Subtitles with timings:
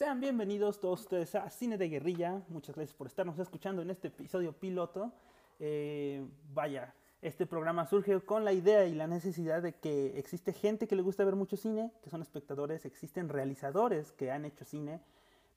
[0.00, 2.40] Sean bienvenidos todos ustedes a Cine de Guerrilla.
[2.48, 5.12] Muchas gracias por estarnos escuchando en este episodio piloto.
[5.58, 10.88] Eh, vaya, este programa surge con la idea y la necesidad de que existe gente
[10.88, 15.02] que le gusta ver mucho cine, que son espectadores, existen realizadores que han hecho cine,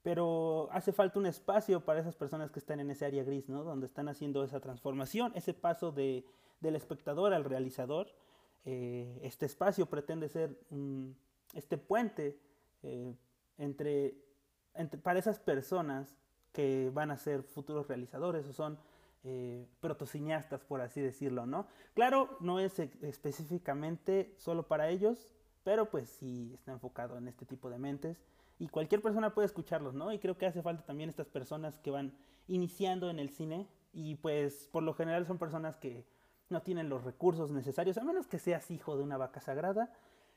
[0.02, 3.64] pero hace falta un espacio para esas personas que están en ese área gris, ¿no?
[3.64, 6.22] Donde están haciendo esa transformación, ese paso de,
[6.60, 8.08] del espectador al realizador.
[8.66, 10.54] Eh, este espacio pretende ser
[11.54, 12.38] este puente
[12.82, 13.14] eh,
[13.56, 14.22] entre
[15.02, 16.16] para esas personas
[16.52, 18.78] que van a ser futuros realizadores o son
[19.24, 21.66] eh, protocineastas, por así decirlo, ¿no?
[21.94, 25.28] Claro, no es específicamente solo para ellos,
[25.62, 28.18] pero pues sí está enfocado en este tipo de mentes
[28.58, 30.12] y cualquier persona puede escucharlos, ¿no?
[30.12, 32.12] Y creo que hace falta también estas personas que van
[32.48, 36.04] iniciando en el cine y pues por lo general son personas que
[36.50, 39.92] no tienen los recursos necesarios, a menos que seas hijo de una vaca sagrada,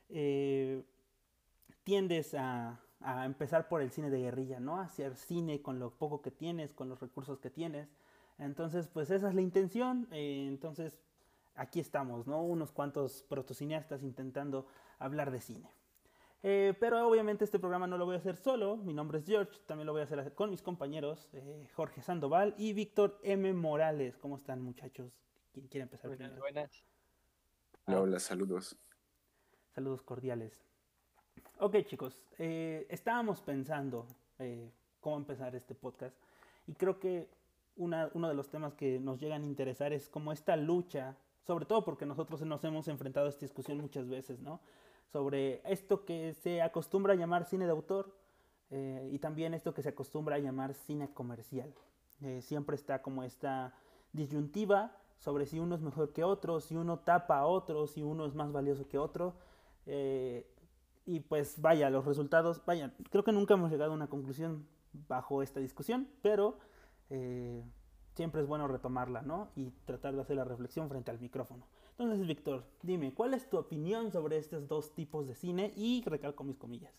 [0.10, 0.84] eh,
[1.84, 4.80] tiendes a, a empezar por el cine de guerrilla, ¿no?
[4.80, 7.90] Hacer cine con lo poco que tienes, con los recursos que tienes.
[8.38, 10.08] Entonces, pues esa es la intención.
[10.12, 11.00] Eh, entonces,
[11.56, 12.44] aquí estamos, ¿no?
[12.44, 14.68] Unos cuantos protocineastas intentando
[15.00, 15.72] hablar de cine.
[16.44, 18.78] Eh, pero obviamente este programa no lo voy a hacer solo.
[18.78, 19.60] Mi nombre es George.
[19.66, 23.54] También lo voy a hacer con mis compañeros eh, Jorge Sandoval y Víctor M.
[23.54, 24.18] Morales.
[24.18, 25.12] ¿Cómo están, muchachos?
[25.52, 26.42] ¿Quién quiere empezar buenas, primero?
[26.42, 26.86] Buenas.
[27.86, 28.78] Hola, hola, saludos.
[29.74, 30.67] Saludos cordiales.
[31.60, 34.06] Ok chicos, eh, estábamos pensando
[34.38, 34.70] eh,
[35.02, 36.16] cómo empezar este podcast
[36.68, 37.28] y creo que
[37.78, 41.16] una, uno de los temas que nos llegan a interesar es como esta lucha,
[41.48, 44.60] sobre todo porque nosotros nos hemos enfrentado a esta discusión muchas veces, ¿no?
[45.12, 48.16] Sobre esto que se acostumbra a llamar cine de autor
[48.70, 51.74] eh, y también esto que se acostumbra a llamar cine comercial.
[52.42, 53.74] siempre está como esta
[54.14, 58.28] disyuntiva sobre si uno es mejor que otro, si uno tapa a otro, si uno
[58.28, 59.34] es más valioso que otro.
[61.08, 64.68] Y pues vaya, los resultados, vaya, creo que nunca hemos llegado a una conclusión
[65.08, 66.60] bajo esta discusión, pero
[67.10, 67.64] eh,
[68.14, 69.50] siempre es bueno retomarla, ¿no?
[69.56, 71.66] Y tratar de hacer la reflexión frente al micrófono.
[71.98, 75.72] Entonces, Víctor, dime, ¿cuál es tu opinión sobre estos dos tipos de cine?
[75.78, 76.94] Y recalco mis comillas.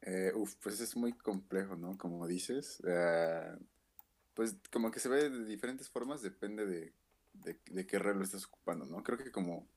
[0.00, 1.96] Eh, uf, pues es muy complejo, ¿no?
[1.96, 2.82] Como dices.
[2.84, 3.56] Eh,
[4.34, 6.92] pues como que se ve de diferentes formas, depende de,
[7.34, 9.04] de, de qué lo estás ocupando, ¿no?
[9.04, 9.68] Creo que como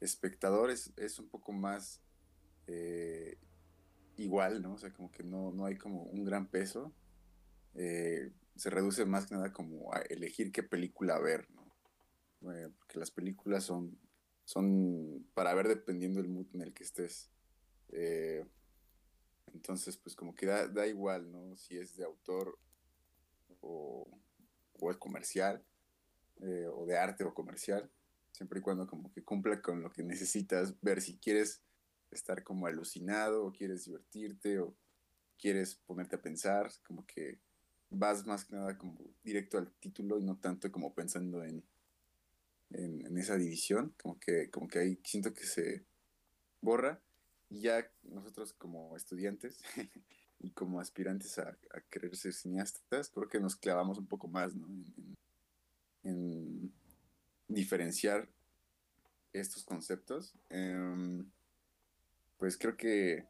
[0.00, 2.02] espectador es, un poco más
[2.66, 3.38] eh,
[4.16, 4.74] igual, ¿no?
[4.74, 6.92] O sea, como que no, no hay como un gran peso.
[7.74, 12.52] Eh, se reduce más que nada como a elegir qué película ver, ¿no?
[12.52, 13.98] Eh, porque las películas son,
[14.44, 17.30] son para ver dependiendo del mood en el que estés.
[19.52, 21.56] entonces, pues como que da, da, igual, ¿no?
[21.56, 22.58] Si es de autor
[23.60, 24.06] o,
[24.78, 25.64] o es comercial,
[26.74, 27.90] o de arte o comercial
[28.36, 31.62] siempre y cuando como que cumpla con lo que necesitas ver si quieres
[32.10, 34.76] estar como alucinado o quieres divertirte o
[35.38, 37.40] quieres ponerte a pensar, como que
[37.88, 41.64] vas más que nada como directo al título y no tanto como pensando en,
[42.70, 45.86] en, esa división, como que, como que ahí siento que se
[46.60, 47.00] borra
[47.48, 49.62] y ya nosotros como estudiantes
[50.40, 51.56] y como aspirantes a,
[51.88, 54.68] querer ser cineastas, creo que nos clavamos un poco más ¿no?
[56.02, 56.72] en
[57.48, 58.28] diferenciar
[59.32, 61.30] estos conceptos, em,
[62.38, 63.26] pues creo que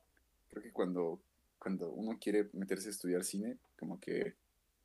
[0.48, 1.20] creo que cuando,
[1.58, 4.34] cuando uno quiere meterse a estudiar cine, como que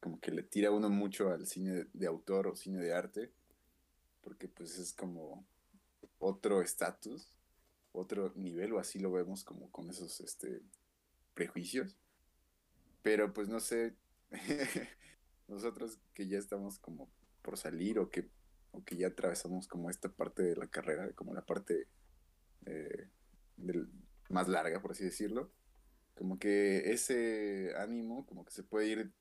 [0.01, 3.31] como que le tira uno mucho al cine de, autor o cine de arte,
[4.21, 5.45] porque pues es como
[6.17, 7.29] otro estatus,
[7.93, 10.61] otro nivel, o así lo vemos como con esos este,
[11.35, 11.95] prejuicios.
[13.03, 13.95] Pero pues no sé,
[15.47, 17.07] nosotros que ya estamos como
[17.43, 18.27] por salir o que
[18.71, 21.87] o que ya atravesamos como esta parte de la carrera, como la parte
[22.65, 23.09] eh,
[24.29, 25.51] más larga, por así decirlo,
[26.15, 29.11] como que ese ánimo como que se puede ir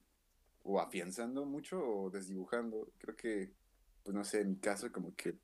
[0.62, 2.92] o afianzando mucho o desdibujando.
[2.98, 3.52] Creo que,
[4.04, 5.38] pues no sé, en mi caso como que,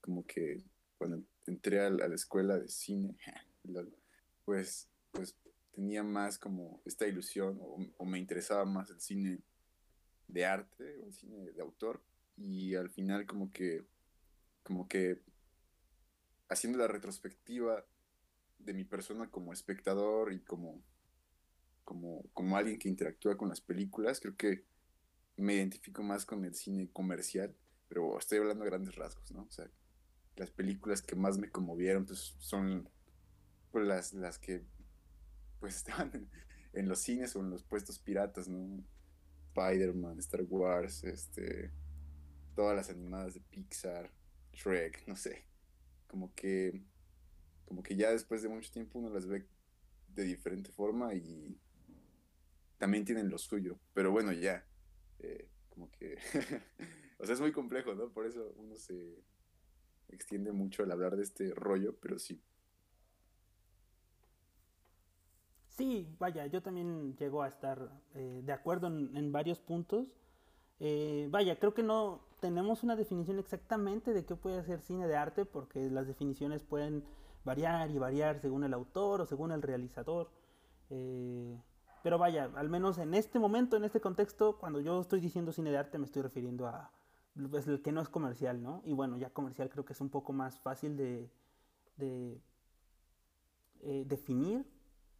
[0.00, 0.64] como que
[0.98, 3.16] cuando entré a la, escuela de cine,
[4.44, 5.36] pues, pues
[5.72, 9.40] tenía más como esta ilusión o, o me interesaba más el cine
[10.26, 12.02] de arte o el cine de autor
[12.36, 13.86] y al final como que,
[14.62, 15.22] como que
[16.48, 17.84] haciendo la retrospectiva
[18.58, 20.82] de mi persona como espectador y como,
[21.84, 24.64] como, como alguien que interactúa con las películas, creo que
[25.36, 27.54] me identifico más con el cine comercial,
[27.88, 29.42] pero estoy hablando de grandes rasgos, ¿no?
[29.42, 29.70] O sea,
[30.36, 32.88] las películas que más me conmovieron pues, son
[33.70, 34.64] pues, las, las que
[35.60, 36.28] pues estaban
[36.72, 38.84] en los cines o en los puestos piratas, ¿no?
[39.48, 41.70] Spider-Man, Star Wars, este,
[42.56, 44.10] todas las animadas de Pixar,
[44.52, 45.44] Shrek, no sé.
[46.08, 46.82] Como que,
[47.66, 49.46] como que ya después de mucho tiempo uno las ve
[50.08, 51.60] de diferente forma y
[52.78, 53.78] también tienen lo suyo.
[53.92, 54.66] Pero bueno, ya,
[55.20, 56.16] eh, como que,
[57.18, 58.10] o sea, es muy complejo, ¿no?
[58.10, 59.22] Por eso uno se
[60.08, 62.42] extiende mucho al hablar de este rollo, pero sí.
[65.68, 70.06] Sí, vaya, yo también llego a estar eh, de acuerdo en, varios puntos.
[70.80, 75.16] Eh, vaya, creo que no tenemos una definición exactamente de qué puede ser cine de
[75.16, 77.04] arte, porque las definiciones pueden
[77.44, 80.30] variar y variar según el autor o según el realizador.
[80.90, 81.58] Eh,
[82.02, 85.70] pero vaya, al menos en este momento, en este contexto, cuando yo estoy diciendo cine
[85.70, 86.90] de arte, me estoy refiriendo a
[87.50, 88.82] pues, el que no es comercial, ¿no?
[88.84, 91.30] Y bueno, ya comercial creo que es un poco más fácil de,
[91.98, 92.40] eh,
[94.06, 94.64] definir.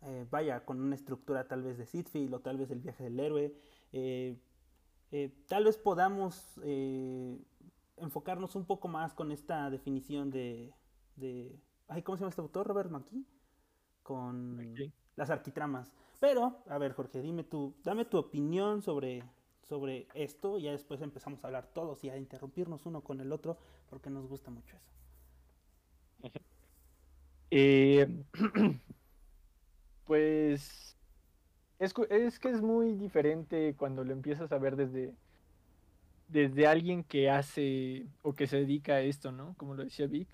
[0.02, 3.18] Eh, vaya, con una estructura tal vez de Sidfield o tal vez el viaje del
[3.18, 3.54] héroe.
[5.46, 6.60] Tal vez podamos
[7.96, 10.74] enfocarnos un poco más con esta definición de,
[11.16, 11.58] de
[11.88, 12.66] ay, ¿cómo se llama este autor?
[12.66, 13.24] Robert McKee.
[14.02, 14.74] Con
[15.16, 15.92] las arquitramas.
[16.20, 19.24] Pero, a ver, Jorge, dime tú, dame tu opinión sobre,
[19.62, 23.32] sobre esto y ya después empezamos a hablar todos y a interrumpirnos uno con el
[23.32, 24.92] otro porque nos gusta mucho eso.
[27.48, 28.24] Eh,
[30.04, 30.95] pues
[31.78, 35.12] es, es, que es muy diferente cuando lo empiezas a ver desde,
[36.28, 39.54] desde alguien que hace o que se dedica a esto, ¿no?
[39.56, 40.28] Como lo decía Vic.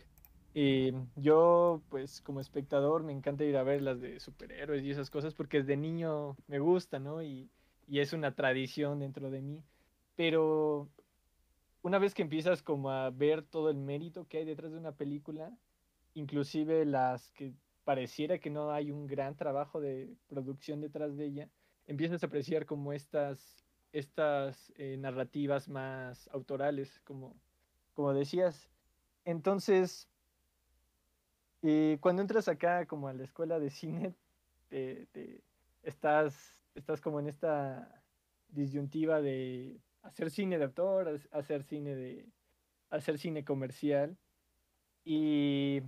[0.54, 5.10] Eh, yo, pues, como espectador, me encanta ir a ver las de superhéroes y esas
[5.10, 7.22] cosas porque desde niño me gusta, ¿no?
[7.22, 7.48] Y,
[7.88, 9.62] y es una tradición dentro de mí.
[10.14, 10.88] Pero
[11.82, 14.92] una vez que empiezas como a ver todo el mérito que hay detrás de una
[14.92, 15.50] película,
[16.14, 17.52] inclusive las que
[17.84, 21.48] pareciera que no hay un gran trabajo de producción detrás de ella,
[21.86, 27.36] empiezas a apreciar como estas, estas eh, narrativas más autorales, como,
[27.94, 28.68] como decías.
[29.24, 30.08] Entonces,
[31.62, 34.14] y cuando entras acá como a la escuela de cine,
[34.68, 35.06] te,
[35.82, 38.02] estás, estás como en esta
[38.48, 42.26] disyuntiva de hacer cine de autor, hacer cine de
[42.90, 44.16] hacer cine comercial.
[45.04, 45.82] Y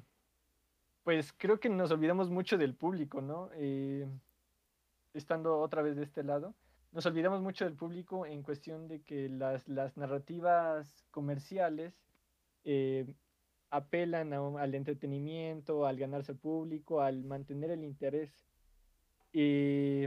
[1.05, 3.51] pues creo que nos olvidamos mucho del público, ¿no?
[3.55, 4.09] Eh,
[5.13, 6.55] estando otra vez de este lado,
[6.93, 11.95] nos olvidamos mucho del público en cuestión de que las, las narrativas comerciales
[12.65, 13.07] eh,
[13.71, 18.33] apelan al entretenimiento, al ganarse el público, al mantener el interés.
[19.33, 20.05] Y,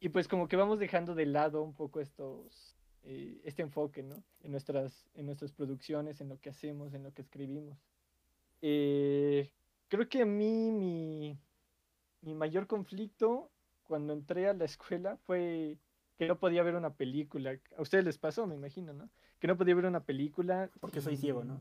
[0.00, 4.24] y, pues como que vamos dejando de lado un poco estos, eh, este enfoque, ¿no?
[4.40, 7.78] En nuestras, en nuestras producciones, en lo que hacemos, en lo que escribimos.
[8.62, 9.52] Eh,
[9.88, 11.38] creo que a mí mi,
[12.22, 13.50] mi mayor conflicto
[13.84, 15.78] cuando entré a la escuela fue
[16.16, 17.58] que no podía ver una película.
[17.76, 19.10] A ustedes les pasó, me imagino, ¿no?
[19.38, 20.70] Que no podía ver una película.
[20.80, 21.60] Porque soy ciego, ¿no?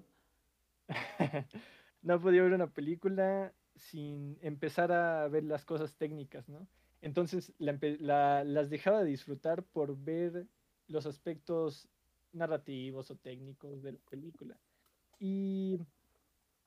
[2.01, 6.67] no podía ver una película sin empezar a ver las cosas técnicas, ¿no?
[7.01, 10.47] Entonces las dejaba de disfrutar por ver
[10.87, 11.89] los aspectos
[12.31, 14.57] narrativos o técnicos de la película.
[15.19, 15.79] Y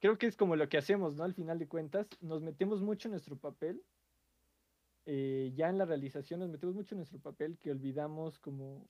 [0.06, 1.24] creo que es como lo que hacemos, ¿no?
[1.24, 3.82] Al final de cuentas, nos metemos mucho en nuestro papel.
[5.04, 8.86] Eh, ya en la realización nos metemos mucho en nuestro papel que olvidamos como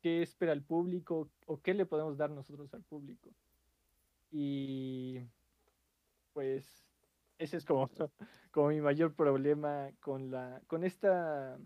[0.00, 3.30] qué espera el público o qué le podemos dar nosotros al público.
[4.30, 5.18] Y
[6.34, 6.86] pues
[7.38, 7.90] ese es como,
[8.52, 11.58] como mi mayor problema con la con esta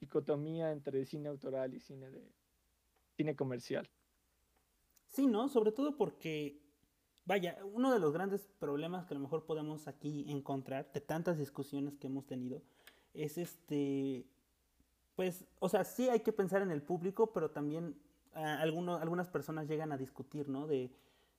[0.00, 2.28] dicotomía entre cine autoral y cine de
[3.16, 3.88] cine comercial.
[5.06, 5.48] Sí, ¿no?
[5.48, 6.63] Sobre todo porque
[7.24, 11.38] vaya, uno de los grandes problemas que a lo mejor podemos aquí encontrar de tantas
[11.38, 12.62] discusiones que hemos tenido
[13.14, 14.26] es este
[15.16, 17.96] pues, o sea, sí hay que pensar en el público, pero también
[18.34, 20.66] ah, algunas personas llegan a discutir, ¿no?
[20.66, 20.90] De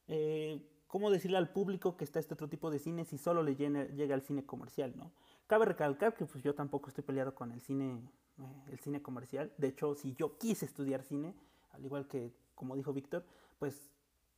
[0.07, 3.55] eh, cómo decirle al público que está este otro tipo de cine si solo le
[3.55, 5.11] llega al cine comercial, ¿no?
[5.47, 8.01] Cabe recalcar que pues, yo tampoco estoy peleado con el cine,
[8.39, 9.51] eh, el cine comercial.
[9.57, 11.35] De hecho, si yo quise estudiar cine,
[11.73, 13.25] al igual que como dijo Víctor,
[13.59, 13.91] pues,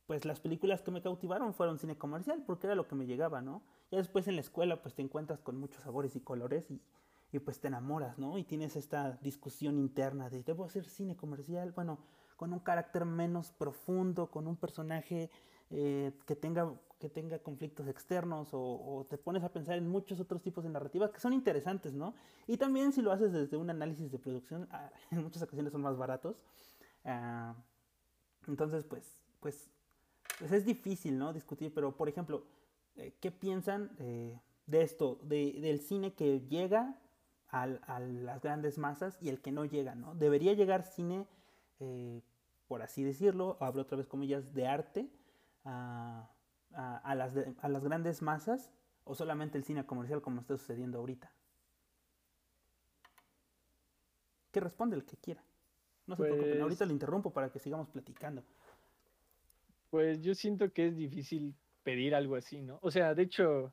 [0.08, 3.42] pues las películas que me cautivaron fueron cine comercial porque era lo que me llegaba,
[3.42, 3.62] ¿no?
[3.90, 6.80] Ya después en la escuela pues te encuentras con muchos sabores y colores y,
[7.30, 8.38] y pues te enamoras, ¿no?
[8.38, 11.72] Y tienes esta discusión interna de, ¿debo hacer cine comercial?
[11.72, 11.98] Bueno,
[12.36, 15.30] con un carácter menos profundo, con un personaje
[15.68, 20.40] eh, que, tenga, que tenga conflictos externos o, te pones a pensar en muchos otros
[20.40, 22.14] tipos de narrativas que son interesantes, ¿no?
[22.46, 25.82] Y también si lo haces desde un análisis de producción, ah, en muchas ocasiones son
[25.82, 26.40] más baratos.
[27.04, 27.54] Ah,
[28.46, 29.70] entonces, pues, pues,
[30.38, 31.32] pues es difícil, ¿no?
[31.32, 32.44] Discutir, pero por ejemplo,
[32.96, 36.98] eh, ¿qué piensan eh, de esto, de, del cine que llega
[37.50, 40.14] a las grandes masas y el que no llega, ¿no?
[40.14, 41.26] Debería llegar cine,
[42.66, 45.08] por así decirlo, hablo otra vez comillas, de arte,
[45.64, 48.70] a, las, a las grandes masas
[49.04, 51.32] o solamente el cine comercial como está sucediendo ahorita.
[54.52, 55.42] Que responde el que quiera.
[56.06, 58.42] No se preocupen, Pues- ahorita le interrumpo para que sigamos platicando.
[59.90, 62.78] Pues yo siento que es difícil pedir algo así, ¿no?
[62.82, 63.72] O sea, de hecho,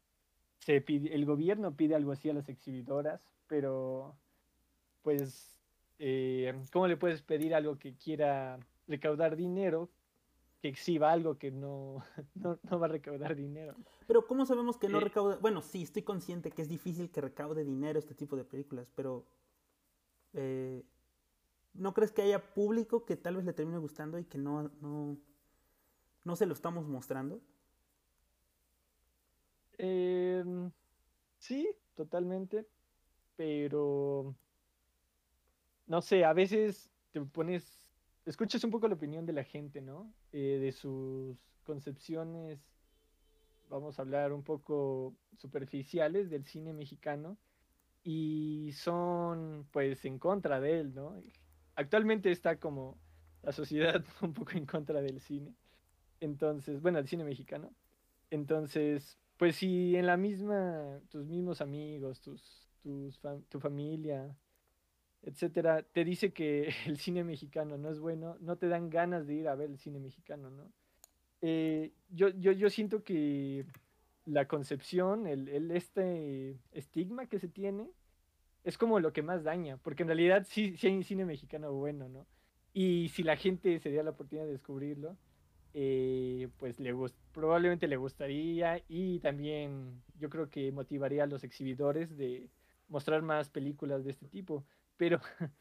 [0.60, 4.16] se pide- el gobierno pide algo así a las exhibidoras, pero
[5.02, 5.60] pues,
[6.00, 9.90] eh, ¿cómo le puedes pedir algo que quiera recaudar dinero
[10.62, 12.04] que exhiba algo que no,
[12.36, 13.76] no, no va a recaudar dinero?
[14.08, 15.38] Pero ¿cómo sabemos que no Eh, recauda?
[15.38, 19.26] Bueno, sí, estoy consciente que es difícil que recaude dinero este tipo de películas, pero
[20.34, 20.84] eh,
[21.74, 25.18] ¿no crees que haya público que tal vez le termine gustando y que no, no,
[26.26, 27.42] no se lo estamos mostrando?
[29.78, 30.72] Em,
[31.38, 32.68] sí, totalmente,
[33.36, 34.36] pero
[35.88, 37.80] no sé, a veces te pones,
[38.26, 40.12] escuchas un poco la opinión de la gente, ¿no?
[40.32, 42.60] Eh, de sus concepciones,
[43.70, 47.38] vamos a hablar un poco superficiales del cine mexicano
[48.04, 51.16] y son pues en contra de él, ¿no?
[51.76, 52.98] Actualmente está como
[53.44, 55.54] la sociedad un poco en contra del cine.
[56.20, 57.72] Entonces, bueno, el cine mexicano.
[58.30, 63.20] Entonces, pues si en la misma, tus mismos amigos, tus, tus
[63.50, 64.36] tu familia,
[65.24, 69.36] etcétera, te dice que el cine mexicano no es bueno, no te dan ganas de
[69.36, 70.72] ir a ver el cine mexicano, ¿no?
[71.42, 73.66] Eh, yo, yo, yo siento que
[74.26, 77.92] la concepción, el, el este estigma que se tiene,
[78.64, 82.10] es como lo que más daña, porque en realidad sí, sí hay cine mexicano bueno,
[82.10, 82.26] ¿no?
[82.74, 85.16] Y si la gente se diera la oportunidad de descubrirlo,
[85.78, 86.96] eh, pues le
[87.34, 92.50] probablemente le gustaría y también yo creo que motivaría a los exhibidores de
[92.88, 94.64] mostrar más películas de este tipo.
[94.96, 95.20] Pero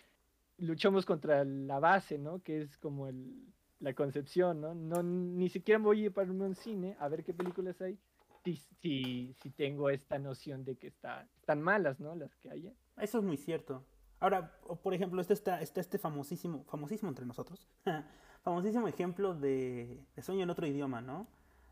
[0.59, 2.41] luchamos contra la base, ¿no?
[2.45, 3.35] Que es como el,
[3.81, 4.73] la concepción, ¿no?
[4.73, 7.99] no ni siquiera voy a ir para un cine a ver qué películas hay
[8.45, 12.15] si, si, si tengo esta noción de que está, están malas, ¿no?
[12.15, 12.73] Las que haya.
[12.99, 13.85] Eso es muy cierto.
[14.21, 17.69] Ahora, por ejemplo, este está, está este famosísimo, famosísimo entre nosotros,
[18.43, 21.27] famosísimo ejemplo de, de Sueño en otro idioma, ¿no?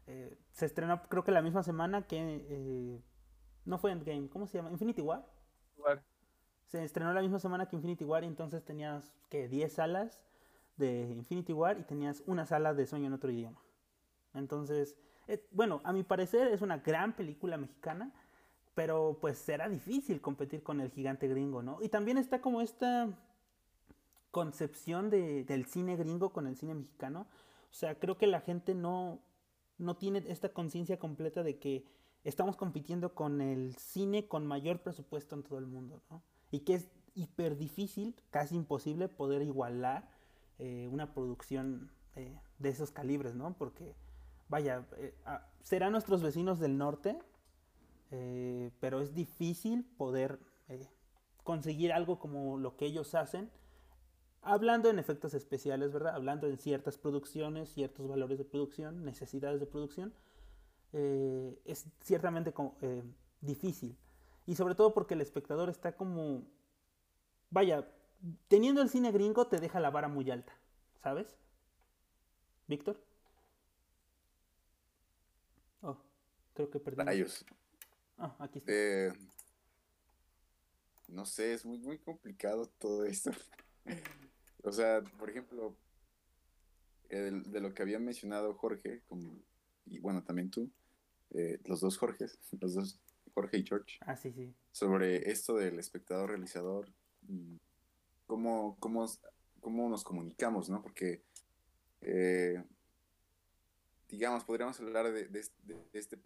[0.06, 2.46] Eh, se estrenó creo que la misma semana que...
[2.48, 3.02] eh,
[3.64, 4.70] no fue Endgame, ¿cómo se llama?
[4.70, 5.24] Infinity War.
[6.66, 10.22] Se estrenó la misma semana que Infinity War y entonces tenías, que 10 salas
[10.76, 13.60] de Infinity War y tenías una sala de Sueño en otro idioma.
[14.34, 14.96] Entonces,
[15.28, 18.12] eh, bueno, a mi parecer es una gran película mexicana,
[18.74, 21.78] pero pues será difícil competir con el gigante gringo, ¿no?
[21.82, 23.08] Y también está como esta
[24.30, 27.26] concepción de- del cine gringo con el cine mexicano.
[27.70, 29.18] O sea, creo que la gente no,
[29.78, 31.84] no tiene esta conciencia completa de que
[32.24, 36.22] estamos compitiendo con el cine con mayor presupuesto en todo el mundo, ¿no?
[36.50, 40.08] Y que es hiper difícil, casi imposible poder igualar
[40.58, 43.54] eh, una producción eh, de esos calibres, ¿no?
[43.58, 43.94] Porque,
[44.48, 45.14] vaya, eh,
[45.62, 47.18] serán nuestros vecinos del norte,
[48.14, 50.38] eh, pero es difícil poder
[50.68, 50.86] eh,
[51.44, 53.50] conseguir algo como lo que ellos hacen,
[54.42, 56.14] hablando en efectos especiales, ¿verdad?
[56.14, 60.12] Hablando en ciertas producciones, ciertos valores de producción, necesidades de producción,
[60.92, 62.52] eh, es ciertamente
[63.40, 63.96] difícil.
[64.44, 66.42] Y sobre todo porque el espectador está como,
[67.48, 67.88] vaya,
[68.48, 70.52] teniendo el cine gringo te deja la vara muy alta,
[71.02, 71.34] ¿sabes?
[72.66, 73.02] Víctor.
[75.80, 75.96] Oh,
[76.52, 77.02] creo que perdí.
[77.02, 77.46] Rayos.
[78.18, 78.72] Ah, aquí está.
[78.72, 79.12] Eh,
[81.08, 83.30] no sé, es muy, muy complicado todo esto.
[84.64, 85.76] O sea, por ejemplo,
[87.10, 89.42] eh, de, lo que había mencionado Jorge, como-
[89.86, 90.70] y bueno, también tú,
[91.30, 93.00] eh, los dos Jorges, los dos
[93.34, 94.54] Jorge y George, Ah, sí, sí.
[94.70, 96.92] sobre esto del espectador realizador
[97.28, 97.58] y
[98.26, 99.04] cómo, cómo,
[99.60, 100.80] cómo nos comunicamos, ¿no?
[100.80, 101.22] Porque,
[102.02, 102.62] eh,
[104.12, 105.64] digamos, podríamos hablar de, este-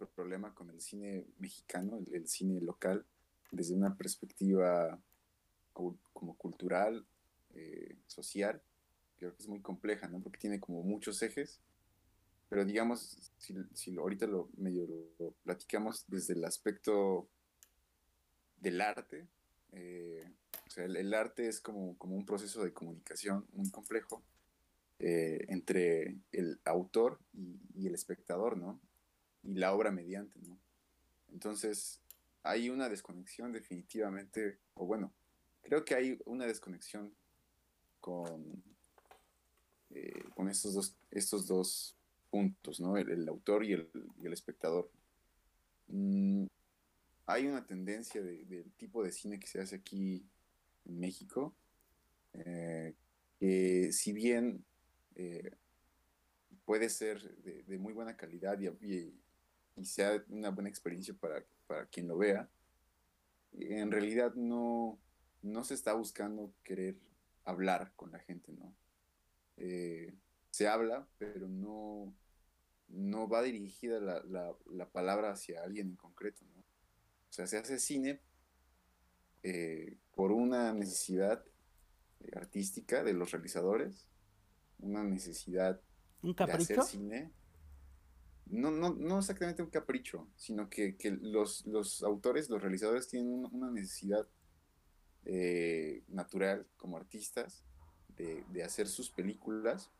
[0.07, 3.05] problema con el cine mexicano, el, cine local,
[3.51, 4.99] desde una perspectiva
[6.13, 7.05] como cultural,
[7.53, 8.61] eh, social,
[9.17, 10.19] creo que es muy compleja, ¿no?
[10.19, 11.61] Porque tiene como muchos ejes,
[12.49, 13.53] pero digamos, si,
[13.93, 14.85] lo- ahorita lo medio
[15.19, 17.29] lo platicamos desde el aspecto
[18.59, 19.27] del arte,
[19.71, 20.29] eh,
[20.65, 24.23] o sea, el, el arte es como, como un proceso de comunicación muy complejo
[24.99, 27.19] eh, entre el autor
[27.75, 28.81] y, el espectador, ¿no?
[29.43, 30.59] Y la obra mediante, ¿no?
[31.31, 32.01] Entonces,
[32.41, 35.13] hay una desconexión definitivamente, o bueno,
[35.61, 37.13] creo que hay una desconexión
[37.99, 38.63] con,
[39.91, 41.95] eh, con estos, dos, estos dos
[42.31, 42.97] puntos, ¿no?
[42.97, 44.89] El, autor y el, espectador.
[45.89, 46.45] Mm,
[47.27, 50.25] hay una tendencia de- del tipo de cine que se hace aquí
[50.85, 51.53] en México,
[52.33, 52.95] eh,
[53.39, 54.65] que si bien
[55.17, 55.51] eh,
[56.65, 59.13] puede ser de, muy buena calidad y,
[59.83, 62.49] sea una buena experiencia para para quien lo vea,
[63.51, 64.99] en realidad no,
[65.41, 66.97] no se está buscando querer
[67.43, 68.73] hablar con la gente, ¿no?
[69.57, 70.13] Eh,
[70.49, 72.15] se habla, pero no,
[72.87, 76.59] no va dirigida la, palabra hacia alguien en concreto, ¿no?
[76.59, 78.21] O sea, se hace cine
[79.43, 81.43] eh, por una necesidad
[82.33, 84.07] artística de los realizadores,
[84.79, 85.81] una necesidad
[86.21, 87.31] ¿Un de hacer cine.
[88.45, 93.69] No, no, no exactamente un capricho, sino que, los, los, autores, los realizadores tienen una
[93.69, 94.25] necesidad
[95.25, 97.65] eh, natural como artistas
[98.15, 99.91] de, hacer sus películas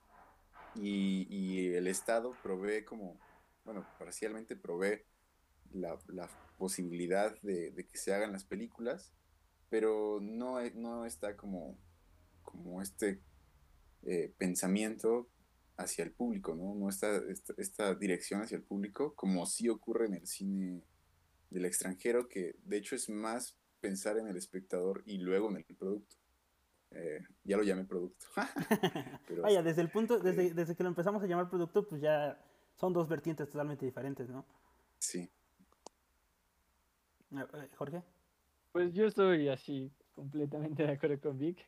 [0.76, 3.20] y, el Estado provee como,
[3.66, 5.04] bueno, parcialmente provee
[5.74, 6.00] la,
[6.58, 9.14] posibilidad de, que se hagan las películas,
[9.70, 11.78] pero no, no está como,
[12.42, 13.22] como este
[14.10, 15.28] eh, pensamiento
[15.76, 16.74] hacia el público, ¿no?
[16.74, 17.22] No está
[17.58, 20.82] esta, dirección hacia el público, como sí ocurre en el cine
[21.50, 25.66] del extranjero, que de hecho es más pensar en el espectador y luego en el
[25.76, 26.16] producto.
[26.92, 28.26] Eh, ya lo llamé producto.
[29.42, 32.42] Vaya, desde el punto, desde, desde que lo empezamos a llamar producto, pues ya
[32.76, 34.46] son dos vertientes totalmente diferentes, ¿no?
[35.00, 35.30] Sí.
[37.32, 38.04] Eh, eh, Jorge.
[38.72, 41.68] Pues yo estoy así completamente de acuerdo con Vic.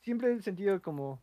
[0.00, 1.22] Siempre he sentido como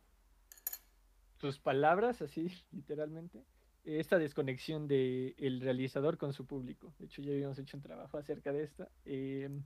[1.36, 3.44] sus palabras, así literalmente,
[3.84, 6.92] esta desconexión del el realizador con su público.
[6.98, 8.90] De hecho, ya habíamos hecho un trabajo acerca de esta.
[9.04, 9.62] Em,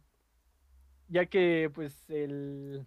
[1.09, 2.87] ya que pues el,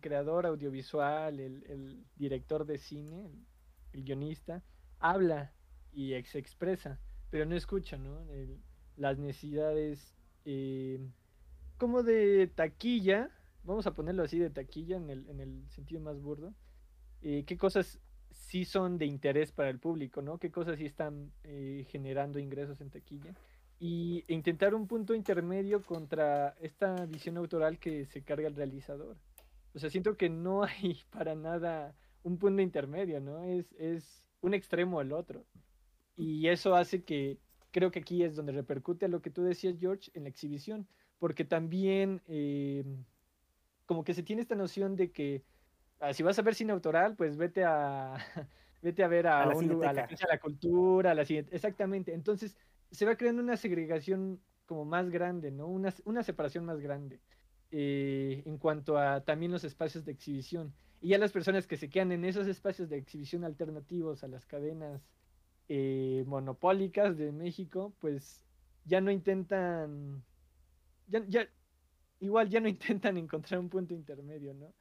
[0.00, 3.30] creador audiovisual, el, director de cine,
[3.92, 4.62] el, guionista,
[4.98, 5.52] habla
[5.92, 7.00] y se expresa,
[7.30, 8.24] pero no escucha, ¿no?
[8.96, 10.14] las necesidades
[10.44, 11.10] em,
[11.78, 13.30] como de taquilla,
[13.64, 16.54] vamos a ponerlo así de taquilla en el, en el sentido más burdo,
[17.22, 18.00] eh, qué cosas
[18.30, 20.38] sí son de interés para el público, ¿no?
[20.38, 23.34] ¿Qué cosas sí están eh, generando ingresos en taquilla?
[23.78, 29.16] Y intentar un punto intermedio contra esta visión autoral que se carga el realizador.
[29.74, 33.42] O sea, siento que no hay para nada un punto intermedio, ¿no?
[33.44, 35.44] Es, es un extremo al otro.
[36.16, 37.38] Y eso hace que
[37.70, 40.86] creo que aquí es donde repercute lo que tú decías, George, en la exhibición,
[41.18, 42.84] porque también eh,
[43.90, 45.44] como que se tiene esta noción de que
[46.00, 48.14] Ah, si vas a ver cine autoral, pues vete a
[48.82, 51.54] vete a ver a, la, a la, la cultura, a la siguiente.
[51.54, 52.14] Exactamente.
[52.14, 52.56] Entonces,
[52.90, 55.66] se va creando una segregación como más grande, ¿no?
[55.66, 57.20] Una, una separación más grande
[57.70, 60.74] eh, en cuanto a también los espacios de exhibición.
[61.00, 64.46] Y ya las personas que se quedan en esos espacios de exhibición alternativos a las
[64.46, 65.10] cadenas
[65.68, 68.46] eh, monopólicas de México, pues
[68.84, 70.24] ya no intentan,
[71.06, 71.48] ya, ya,
[72.20, 72.68] igual ya no
[73.08, 74.72] intentan encontrar un punto intermedio, ¿no?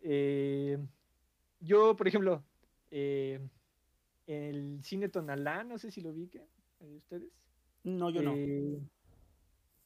[0.00, 0.78] Eh,
[1.60, 2.44] yo, por ejemplo,
[2.90, 3.40] eh,
[4.26, 6.30] el cine Tonalá, no sé si lo vi,
[6.80, 7.30] ustedes.
[7.84, 8.34] No, yo no.
[8.34, 8.80] Eh,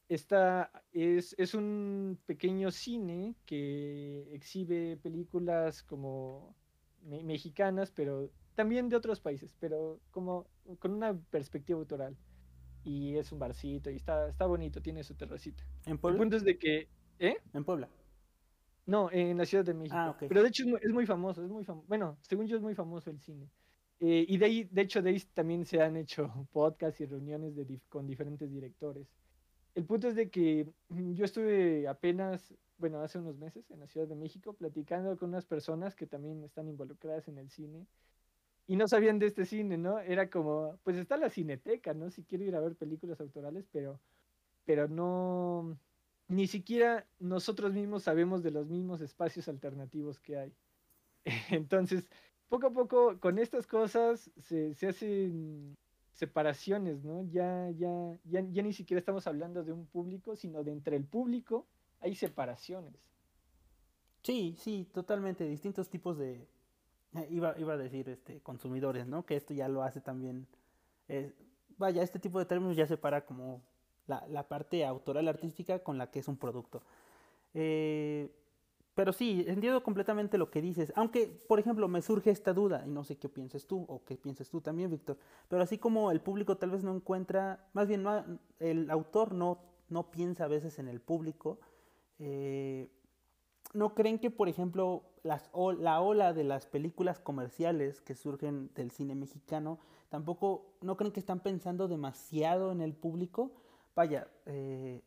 [0.09, 6.57] esta es, es, un pequeño cine que exhibe películas como
[7.03, 10.47] mexicanas, pero también de otros países, pero como
[10.79, 12.17] con una perspectiva autoral.
[12.85, 15.63] Y es un barcito y está, está bonito, tiene su terracita.
[15.85, 16.17] ¿En Puebla?
[16.17, 16.89] El punto es de que...
[17.19, 17.37] ¿Eh?
[17.53, 17.89] En Puebla.
[18.87, 19.97] No, en la Ciudad de México.
[19.97, 21.87] Ah, Pero de hecho es muy, famoso, es muy famoso.
[21.89, 23.49] Bueno, según yo es muy famoso el cine.
[24.01, 27.55] Eh, y de ahí, de hecho, de ahí también se han hecho podcasts y reuniones
[27.55, 29.07] de con diferentes directores.
[29.75, 33.87] El punto es de que mm, yo estuve apenas, bueno, hace unos meses en la
[33.89, 37.87] Ciudad de México platicando con unas personas que también están involucradas en el cine
[38.67, 39.99] y no sabían de este cine, ¿no?
[39.99, 42.11] Era como, pues está la cineteca, ¿no?
[42.11, 44.01] Si quiero ir a ver películas autorales, pero,
[44.65, 45.79] pero no,
[46.29, 50.53] ni siquiera nosotros mismos sabemos de los mismos espacios alternativos que hay.
[51.51, 52.09] Entonces,
[52.49, 55.77] poco a poco, con estas cosas se, hacen
[56.13, 57.25] separaciones, ¿no?
[57.31, 61.05] Ya, ya, ya, ya ni siquiera estamos hablando de un público, sino de entre el
[61.05, 61.67] público
[62.01, 62.95] hay separaciones.
[64.23, 65.49] Sí, sí, totalmente.
[65.49, 66.47] Distintos tipos de.
[67.15, 69.25] Eh, iba, iba a decir este, consumidores, ¿no?
[69.25, 70.47] Que esto ya lo hace también.
[71.09, 71.33] Eh,
[71.79, 73.63] vaya, este tipo de términos ya separa como
[74.09, 76.83] la, parte autoral artística con la que es un producto.
[77.55, 78.29] Eh,
[78.99, 80.93] pero sí, entiendo completamente lo que dices.
[80.97, 84.17] Aunque, por ejemplo, me surge esta duda, y no sé qué pienses tú, o qué
[84.17, 85.17] pienses tú también, Víctor.
[85.47, 88.25] Pero así como el público tal vez no encuentra, más bien no,
[88.59, 91.61] el autor no, no piensa a veces en el público,
[92.19, 92.89] eh,
[93.73, 98.91] ¿no creen que, por ejemplo, las, la ola de las películas comerciales que surgen del
[98.91, 103.53] cine mexicano, tampoco, no creen que están pensando demasiado en el público?
[103.99, 105.03] Vaya, eh,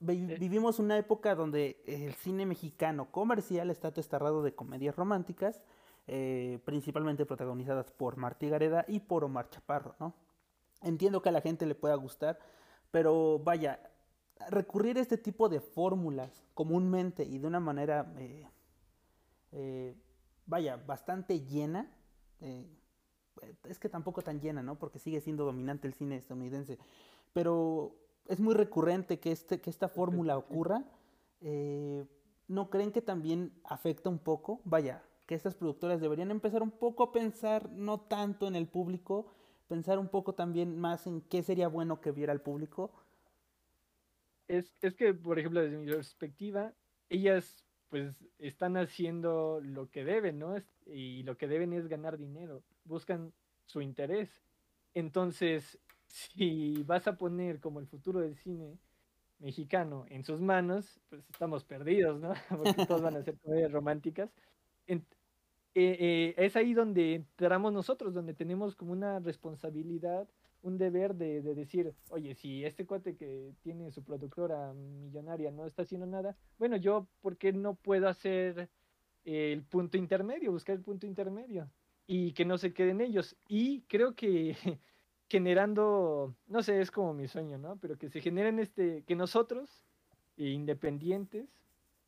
[0.00, 5.62] vivimos una época donde el cine mexicano comercial está testarrado de comedias románticas,
[6.06, 10.12] eh, principalmente protagonizadas por Martí Gareda y por Omar Chaparro, ¿no?
[10.82, 12.38] Entiendo que a la gente le pueda gustar,
[12.90, 13.80] Pero vaya,
[14.50, 18.46] recurrir a este tipo de fórmulas comúnmente y de una manera, eh,
[19.52, 19.94] eh,
[20.44, 21.90] vaya, bastante llena,
[23.64, 24.78] es que tampoco tan llena, ¿no?
[24.78, 26.78] Porque sigue siendo dominante el cine estadounidense,
[27.36, 27.94] pero
[28.28, 30.82] es muy recurrente que, este, que esta fórmula ocurra.
[32.48, 34.62] ¿No creen que también afecta un poco?
[34.64, 39.26] Vaya, que estas productoras deberían empezar un poco a pensar no tanto en el público,
[39.68, 42.90] pensar un poco también más en qué sería bueno que viera el público
[44.48, 46.72] es, es que, por ejemplo, desde mi perspectiva,
[47.08, 50.56] ellas pues están haciendo lo que deben, ¿no?
[50.86, 53.32] Y lo que deben es ganar dinero, buscan
[53.64, 54.42] su interés.
[54.94, 58.78] Entonces, si vas a poner como el futuro del cine
[59.38, 62.32] mexicano en sus manos, pues estamos perdidos, ¿no?
[62.48, 64.30] Porque todos van a ser comedias románticas.
[64.86, 65.02] Eh,
[65.74, 70.26] eh, es ahí donde entramos nosotros, donde tenemos como una responsabilidad
[70.62, 75.82] un deber de, decir, oye, si este cuate que tiene su productora millonaria no está
[75.82, 78.68] haciendo nada, bueno, yo, ¿por qué no puedo hacer
[79.24, 81.70] el punto intermedio, buscar el punto intermedio
[82.06, 83.36] y que no se queden ellos?
[83.46, 84.56] Y creo que
[85.28, 87.76] generando, no sé, es como mi sueño, ¿no?
[87.80, 89.84] Pero que se generen este, que nosotros,
[90.36, 91.48] independientes,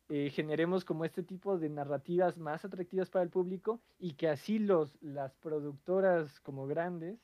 [0.09, 4.57] eh, generemos como este tipo de narrativas más atractivas para el público y que así
[4.57, 7.19] los, las productoras como grandes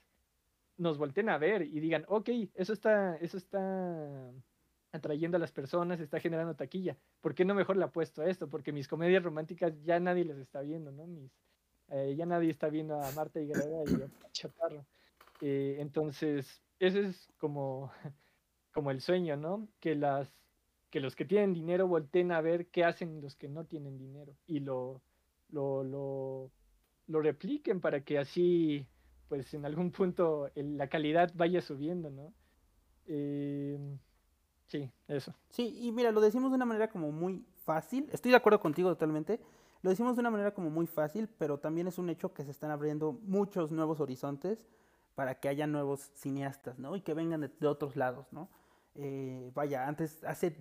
[0.78, 4.32] nos volteen a ver y digan, ok, eso está, eso está
[4.92, 6.98] atrayendo a las personas, está generando taquilla.
[7.22, 8.50] ¿Por qué no mejor le apuesto a esto?
[8.50, 11.08] Porque mis comedias románticas ya nadie las está viendo, ¿no?
[11.08, 11.32] Mis,
[11.90, 14.86] eh, ya nadie está viendo a Marta y Grega y a Chaparro.
[15.42, 17.92] Eh, entonces, ese es como,
[18.74, 19.70] como el sueño, ¿no?
[19.80, 20.34] Que las
[20.90, 24.38] que los que tienen dinero volteen a ver qué hacen los que no tienen dinero
[24.48, 25.02] y lo,
[25.50, 26.52] lo, lo,
[27.08, 28.88] lo repliquen para que así
[29.28, 32.34] pues en algún punto la calidad vaya subiendo, ¿no?
[33.08, 33.78] Eh,
[34.68, 35.34] sí, eso.
[35.50, 38.90] Sí, y mira, lo decimos de una manera como muy fácil, estoy de acuerdo contigo
[38.90, 39.40] totalmente,
[39.82, 42.52] lo decimos de una manera como muy fácil, pero también es un hecho que se
[42.52, 44.64] están abriendo muchos nuevos horizontes
[45.16, 46.96] para que haya nuevos cineastas, ¿no?
[46.96, 48.50] Y que vengan de, otros lados, ¿no?
[48.96, 50.56] Eh, vaya, antes, hace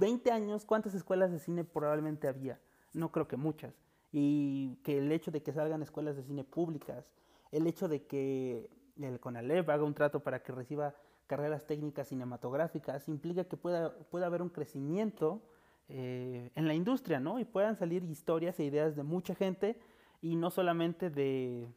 [0.00, 2.58] 20 años, ¿cuántas escuelas de cine probablemente había?
[2.94, 3.74] No creo que muchas.
[4.10, 7.04] Y que el hecho de que salgan escuelas de cine públicas,
[7.52, 10.94] el hecho de que el CONALEP haga un trato para que reciba
[11.26, 15.42] carreras técnicas cinematográficas implica que pueda, pueda haber un crecimiento
[15.90, 17.38] eh, en la industria, ¿no?
[17.38, 19.78] Y puedan salir historias e ideas de mucha gente
[20.22, 21.68] y no solamente de,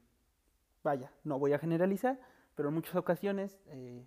[0.83, 2.19] vaya, no voy a generalizar,
[2.55, 4.05] pero en muchas ocasiones eh,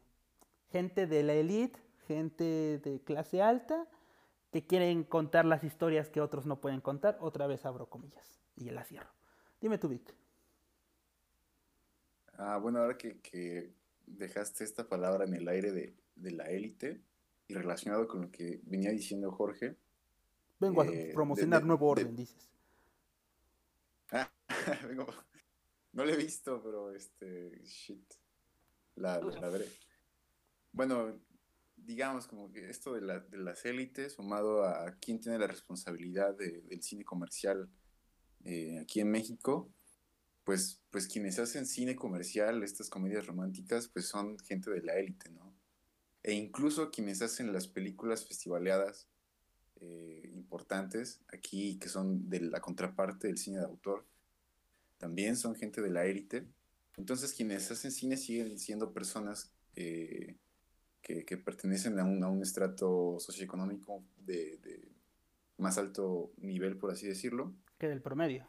[0.70, 3.88] gente de la élite, gente de clase alta,
[4.50, 7.18] que quieren contar las historias que otros no pueden contar.
[7.20, 9.10] Otra vez abro comillas y la cierro.
[9.60, 10.14] Dime tú, Vic.
[12.36, 13.72] Ah, bueno, ahora que,
[14.06, 17.00] dejaste esta palabra en el aire de, la élite
[17.48, 19.76] y relacionado con lo que venía diciendo Jorge.
[20.60, 22.48] Vergo a eh, promocionar nuevo orden, dices.
[24.12, 24.30] Ah,
[24.88, 25.06] vengo,
[25.94, 28.04] no lo he visto, pero este, shit,
[28.96, 29.68] la, la veré.
[30.72, 31.20] Bueno,
[31.76, 36.34] digamos como que esto de, la, de las élites, sumado a quién tiene la responsabilidad
[36.34, 37.70] del cine comercial
[38.44, 39.70] eh, aquí en México,
[40.42, 45.30] pues, pues quienes hacen cine comercial, estas comedias románticas, pues son gente de la élite,
[45.30, 45.54] ¿no?
[46.22, 49.08] E incluso quienes hacen las películas festivaleadas
[49.80, 54.06] eh, importantes aquí, que son de la contraparte del cine de autor,
[55.04, 56.46] también son gente de la élite.
[56.96, 60.38] Entonces quienes hacen cine siguen siendo personas eh,
[61.02, 64.88] que, pertenecen a un, a un estrato socioeconómico de, de
[65.58, 67.52] más alto nivel, por así decirlo.
[67.78, 68.48] Que del promedio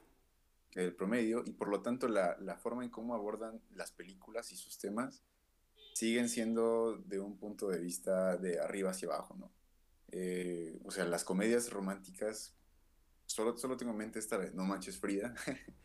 [0.76, 4.78] el promedio y por lo tanto la, forma en cómo abordan las películas y sus
[4.78, 5.22] temas
[5.94, 9.52] siguen siendo de un punto de vista de arriba hacia abajo, ¿no?
[10.12, 12.54] Eh, o sea, las comedias románticas,
[13.26, 15.34] solo, solo tengo en mente esta vez, No Manches Frida,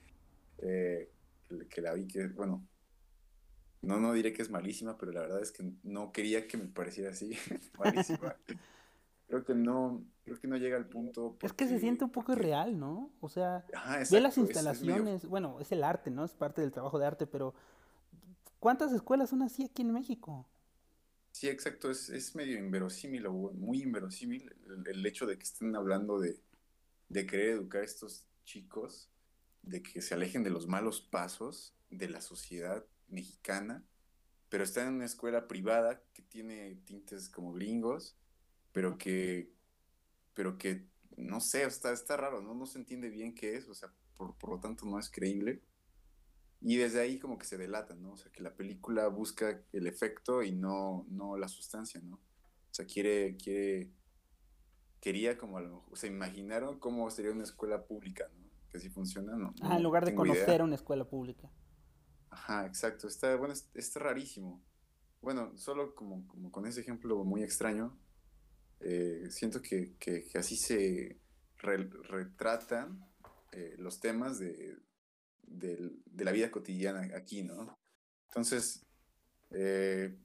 [0.63, 1.11] eh,
[1.69, 2.67] que, la vi que, bueno,
[3.83, 6.67] no, no diré que es malísima, pero la verdad es que no quería que me
[6.67, 7.37] pareciera así,
[7.79, 8.37] malísima
[9.31, 11.39] creo que no, creo que no llega al punto.
[11.41, 13.13] Es que se siente un poco irreal, ¿no?
[13.21, 13.65] O sea,
[14.11, 16.25] ve las instalaciones, bueno, es el arte, ¿no?
[16.25, 17.55] Es parte del trabajo de arte, pero
[18.59, 20.49] ¿cuántas escuelas son así aquí en México?
[21.31, 24.53] Sí, exacto, es, es medio inverosímil o muy inverosímil
[24.87, 26.41] el, hecho de que estén hablando de,
[27.09, 29.10] de querer educar a estos chicos,
[29.63, 33.85] de que se alejen de los malos pasos de la sociedad mexicana,
[34.49, 38.17] pero están en una escuela privada que tiene tintes como gringos
[38.73, 39.53] pero que,
[40.35, 42.55] pero que, no sé, está, está raro, ¿no?
[42.55, 45.63] No se entiende bien qué es, o sea, por, lo tanto no es creíble.
[46.61, 48.13] Y desde ahí como que se delata, ¿no?
[48.13, 52.17] O sea, que la película busca el efecto y no, no la sustancia, ¿no?
[52.17, 53.91] O sea, quiere, quiere,
[55.01, 58.50] quería como, a lo mejor, o sea, imaginaron cómo sería una escuela pública, ¿no?
[58.71, 59.55] Que si funciona, ¿no?
[59.63, 60.65] Ah, en lugar de conocer idea.
[60.65, 61.51] una escuela pública.
[62.31, 63.09] Ajá, exacto.
[63.09, 64.63] Está, bueno, es- está rarísimo.
[65.21, 67.99] Bueno, solo como, como con ese ejemplo muy extraño,
[68.81, 71.21] eh, siento que, que- que así se
[71.59, 73.05] re- retratan
[73.53, 74.79] eh, los temas de,
[75.43, 77.77] de la vida cotidiana aquí, ¿no?
[78.29, 78.87] Entonces,
[79.51, 80.17] eh,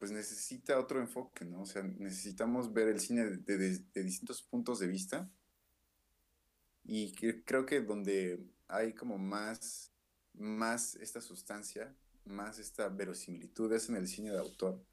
[0.00, 1.62] pues necesita otro enfoque, ¿no?
[1.62, 5.30] O sea, necesitamos ver el cine de, de- de distintos puntos de vista
[6.84, 7.12] y
[7.44, 9.92] creo que donde hay como más,
[10.34, 14.84] más esta sustancia, más esta verosimilitud es en el cine de autor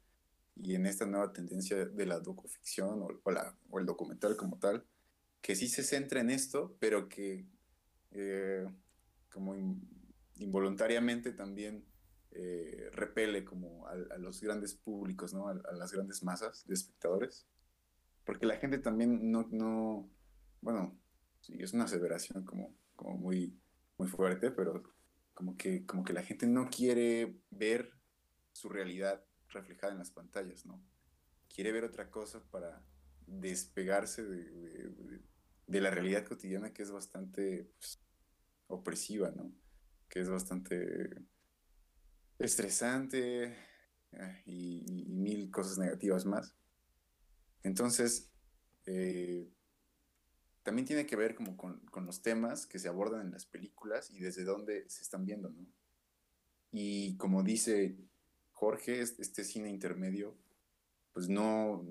[0.56, 4.84] y en esta nueva tendencia de la docuficción o, la, o el documental como tal,
[5.40, 7.46] que sí se centra en esto, pero que
[8.10, 8.66] eh,
[9.30, 9.88] como in-
[10.36, 11.84] involuntariamente también
[12.32, 15.48] eh, repele como a, a los grandes públicos, ¿no?
[15.48, 17.46] A, a las grandes masas de espectadores.
[18.24, 20.10] Porque la gente también no, no
[20.60, 20.99] bueno,
[21.40, 23.60] sí, es una aseveración como, como muy,
[23.98, 24.82] muy fuerte, pero
[25.34, 27.92] como que, como que la gente no quiere ver
[28.52, 30.84] su realidad reflejada en las pantallas, ¿no?
[31.48, 32.84] Quiere ver otra cosa para
[33.26, 34.44] despegarse de,
[35.66, 38.02] de- la realidad cotidiana que es bastante pues,
[38.68, 39.52] opresiva, ¿no?
[40.08, 41.10] Que es bastante
[42.38, 43.56] estresante
[44.44, 46.56] y- y mil cosas negativas más.
[47.62, 48.30] Entonces,
[48.86, 49.48] eh,
[50.70, 54.20] también tiene que ver como con, los temas que se abordan en las películas y
[54.20, 55.66] desde dónde se están viendo, ¿no?
[56.70, 57.96] Y como dice
[58.52, 60.38] Jorge, es- este cine intermedio,
[61.12, 61.84] pues no,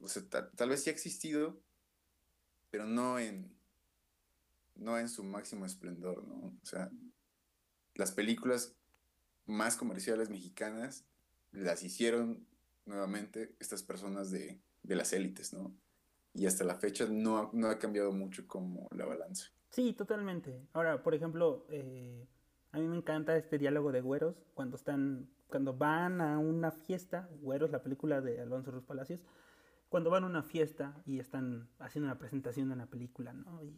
[0.00, 1.60] o sea, ta- tal vez sí ha existido,
[2.70, 3.52] pero no en,
[4.76, 6.56] no en su máximo esplendor, ¿no?
[6.62, 6.88] O sea,
[7.96, 8.76] las películas
[9.44, 11.04] más comerciales mexicanas
[11.50, 12.46] las hicieron
[12.86, 15.74] nuevamente estas personas de, de las élites, ¿no?
[16.34, 19.50] Y hasta la fecha no no ha cambiado mucho como la balanza.
[19.70, 20.66] Sí, totalmente.
[20.72, 22.26] Ahora, por ejemplo, eh,
[22.72, 27.28] a mí me encanta este diálogo de güeros cuando están, cuando van a una fiesta,
[27.40, 29.24] Güeros, la película de Alonso Ruiz Palacios,
[29.88, 33.62] cuando van a una fiesta y están haciendo una presentación de una película, ¿no?
[33.62, 33.74] Y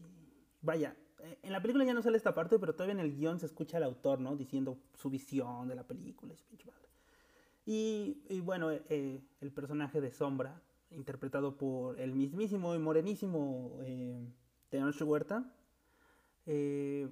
[0.61, 3.39] vaya, eh, en la película ya no sale esta parte, pero todavía en el guion
[3.39, 4.37] se escucha al autor, ¿no?
[4.37, 6.89] Diciendo su visión de la película y su pinche madre.
[7.65, 10.61] Y, y bueno, eh, el personaje de Sombra,
[10.97, 14.27] interpretado por el mismísimo y morenísimo eh,
[14.69, 15.53] Tenoch Huerta,
[16.47, 17.09] eh,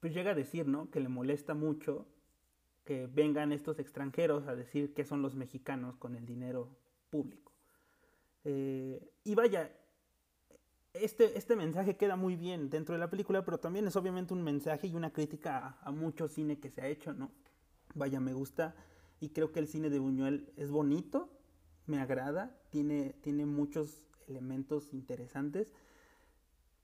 [0.00, 0.90] pues llega a decir, ¿no?
[0.90, 2.06] Que le molesta mucho
[2.84, 6.68] que vengan estos extranjeros a decir que son los mexicanos con el dinero
[7.10, 7.52] público.
[8.44, 9.72] Eh, y vaya,
[10.92, 14.42] este, este mensaje queda muy bien dentro de la película, pero también es obviamente un
[14.42, 17.30] mensaje y una crítica a, a mucho cine que se ha hecho, ¿no?
[17.94, 18.74] Vaya, me gusta
[19.20, 21.30] y creo que el cine de Buñuel es bonito,
[21.86, 25.72] me agrada, tiene, tiene muchos elementos interesantes,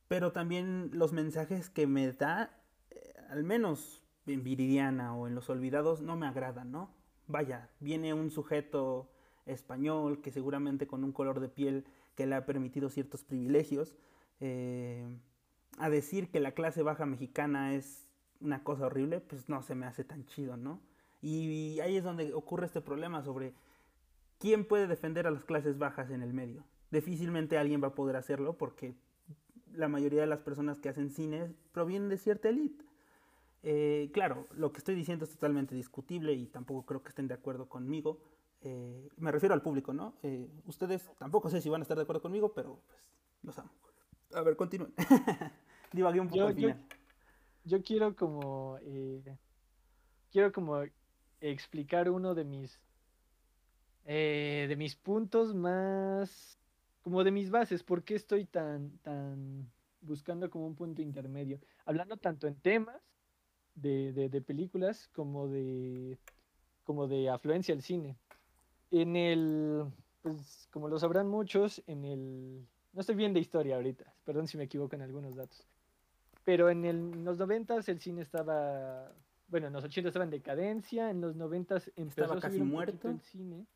[0.09, 2.51] pero también los mensajes que me da,
[2.91, 6.91] eh, al menos en Viridiana o en Los Olvidados, no me agradan, ¿no?
[7.27, 9.11] Vaya, viene un sujeto
[9.47, 11.85] español que seguramente con un color de piel
[12.17, 13.95] que le ha permitido ciertos privilegios,
[14.41, 15.07] eh,
[15.79, 18.09] a decir que la clase baja mexicana es
[18.41, 20.81] una cosa horrible, pues no se me hace tan chido, ¿no?
[21.23, 23.55] Y ahí es donde ocurre este problema sobre
[24.41, 26.65] quién puede defender a las clases bajas en el medio.
[26.91, 28.97] Difícilmente alguien va a poder hacerlo porque
[29.73, 32.85] la mayoría de las personas que hacen cine provienen de cierta élite.
[33.63, 37.35] Eh, claro, lo que estoy diciendo es totalmente discutible y tampoco creo que estén de
[37.35, 38.19] acuerdo conmigo.
[38.63, 40.15] Eh, me refiero al público, ¿no?
[40.25, 42.99] Eh, ustedes tampoco sé si van a estar de acuerdo conmigo, pero pues
[43.43, 43.71] los amo.
[44.35, 44.93] A ver, continúen.
[45.93, 46.85] Divagué un poco Yo- al yo- final.
[47.65, 48.79] Yo quiero como
[50.33, 50.83] quiero como
[51.41, 52.81] explicar uno de mis
[54.05, 56.59] eh, de mis puntos más
[57.03, 59.71] como de mis bases, ¿por qué estoy tan tan
[60.03, 61.61] buscando como un punto intermedio?
[61.87, 63.01] Hablando tanto en temas
[63.75, 66.19] de, de, de películas como de
[66.85, 68.17] como de afluencia al cine.
[68.91, 69.85] En el
[70.23, 74.59] pues como lo sabrán muchos, en el no estoy bien de historia ahorita, perdón si
[74.59, 75.67] me equivoco en algunos datos.
[76.45, 79.13] Pero en, el- en los noventas el cine estaba,
[79.49, 82.63] bueno, en los 80 estaba en decadencia, en los noventas empezó Estaba a casi subir
[82.63, 83.11] un muerto.
[83.11, 83.67] el cine.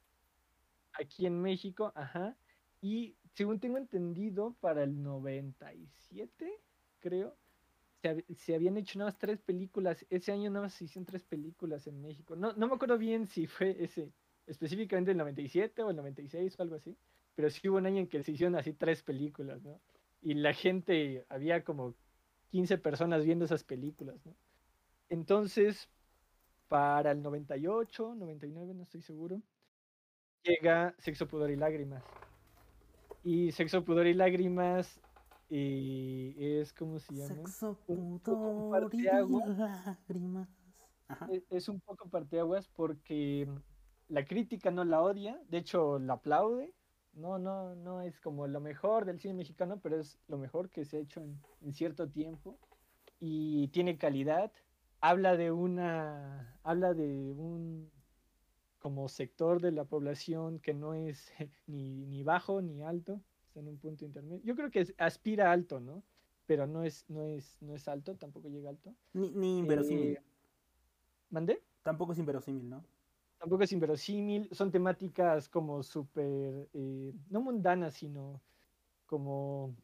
[0.95, 2.39] Aquí en México, ajá.
[2.81, 6.63] Y según tengo entendido, para el 97,
[7.01, 7.39] creo,
[8.03, 10.07] se, hab- se habían hecho nada más tres películas.
[10.11, 12.37] Ese año nada más se hicieron tres películas en México.
[12.37, 14.13] No, no me acuerdo bien si fue ese,
[14.47, 16.99] específicamente el 97 o el 96 o algo así.
[17.35, 19.83] Pero sí hubo un año en que se hicieron así tres películas, ¿no?
[20.21, 21.97] Y la gente, había como
[22.51, 24.37] 15 personas viendo esas películas, ¿no?
[25.09, 25.91] Entonces,
[26.69, 29.43] para el 98, 99, no estoy seguro,
[30.45, 32.05] llega Sexo, Pudor y Lágrimas.
[33.23, 35.01] Y Sexo, Pudor y Lágrimas
[35.49, 39.59] y es como se llama Sexo, pudor y lágrimas.
[41.09, 41.29] Ajá.
[41.31, 43.49] E- es un poco parteaguas porque
[44.09, 46.75] la crítica no la odia, de hecho la aplaude.
[47.13, 50.85] No, no, no es como lo mejor del cine mexicano, pero es lo mejor que
[50.85, 52.59] se ha hecho en, en cierto tiempo.
[53.21, 54.51] Y tiene calidad.
[55.01, 57.93] Habla de una, habla de un
[58.85, 61.33] como sector de la población que no es
[61.67, 64.43] ni, ni bajo ni alto, está en un punto intermedio.
[64.45, 66.03] Yo creo que es- aspira alto, ¿no?
[66.47, 68.95] Pero no es, no es, no es alto, tampoco llega alto.
[69.15, 70.09] Ni, ni inverosímil.
[70.19, 70.23] Eh,
[71.31, 71.63] ¿Mandé?
[71.83, 72.85] Tampoco es inverosímil, ¿no?
[73.39, 78.43] tampoco es inverosímil, son temáticas como súper, eh, no mundanas, sino
[79.07, 79.77] como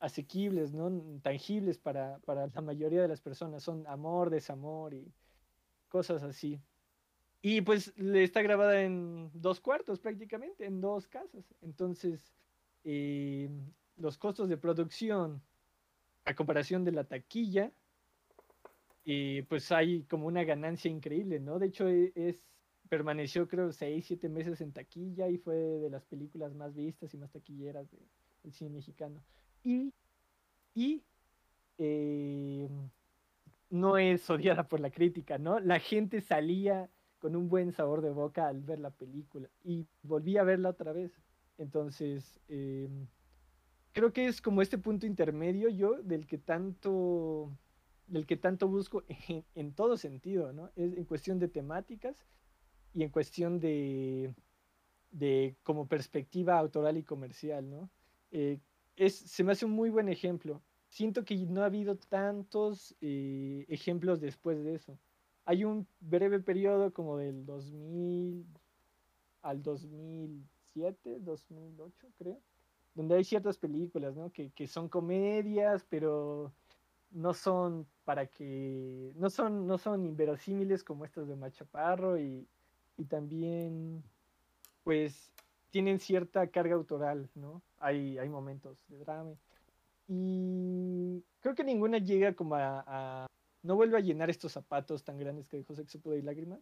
[0.00, 0.90] asequibles, ¿no?
[1.22, 5.12] Tangibles para, para la mayoría de las personas, son amor, desamor y
[5.88, 6.62] cosas así.
[7.40, 11.54] Y pues está grabada en dos cuartos prácticamente, en dos casas.
[11.62, 12.34] Entonces,
[12.84, 13.48] eh,
[13.96, 15.40] los costos de producción
[16.24, 17.72] a comparación de la taquilla,
[19.04, 21.58] eh, pues hay como una ganancia increíble, ¿no?
[21.58, 22.44] De hecho, e- es,
[22.88, 27.18] permaneció creo seis, siete meses en taquilla y fue de las películas más vistas y
[27.18, 27.98] más taquilleras de-
[28.42, 29.22] del cine mexicano.
[29.62, 29.92] Y,
[30.74, 31.02] y
[31.78, 32.68] eh,
[33.70, 35.60] no es odiada por la crítica, ¿no?
[35.60, 40.36] La gente salía con un buen sabor de boca al ver la película y volví
[40.36, 41.20] a verla otra vez.
[41.58, 42.88] Entonces, eh,
[43.92, 47.58] creo que es como este punto intermedio yo del que tanto
[48.06, 50.70] del que tanto busco en, en todo sentido, ¿no?
[50.76, 52.26] Es en cuestión de temáticas
[52.94, 54.34] y en cuestión de,
[55.10, 57.90] de como perspectiva autoral y comercial, ¿no?
[58.30, 58.60] Eh,
[58.96, 60.62] es, se me hace un muy buen ejemplo.
[60.88, 64.98] Siento que no ha habido tantos eh, ejemplos después de eso.
[65.48, 68.44] Hay un breve periodo como del 2000
[69.40, 72.38] al 2007, 2008, creo,
[72.94, 74.30] donde hay ciertas películas, ¿no?
[74.30, 76.52] Que, que son comedias, pero
[77.10, 82.46] no son para que no son no son inverosímiles como estas de Machaparro y,
[82.98, 84.02] y también
[84.84, 85.32] pues
[85.70, 89.32] tienen cierta carga autoral no hay hay momentos de drama
[90.08, 93.26] y creo que ninguna llega como a, a-
[93.62, 96.60] no vuelve a llenar estos zapatos tan grandes que dejó Sexo Poder y Lágrimas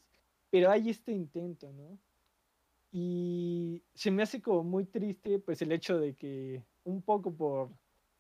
[0.51, 1.99] pero hay este intento no
[2.93, 7.71] y se me hace como muy triste pues el hecho de que un poco por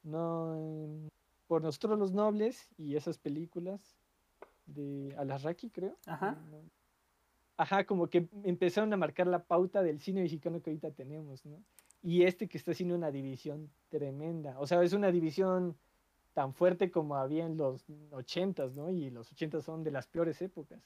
[0.02, 1.08] no
[1.46, 3.96] por nosotros los nobles y esas películas
[4.66, 5.96] de Alarraqui, creo.
[6.06, 6.32] Ajá.
[6.50, 6.68] no-
[7.56, 11.62] Ajá, como que empezaron a marcar la pauta del cine mexicano que ahorita tenemos, ¿no?
[12.02, 14.58] Y este que está haciendo una división tremenda.
[14.58, 15.74] O sea, es una división
[16.36, 18.90] tan fuerte como había en los ochentas, ¿no?
[18.90, 20.82] Y los ochentas son de las peores épocas.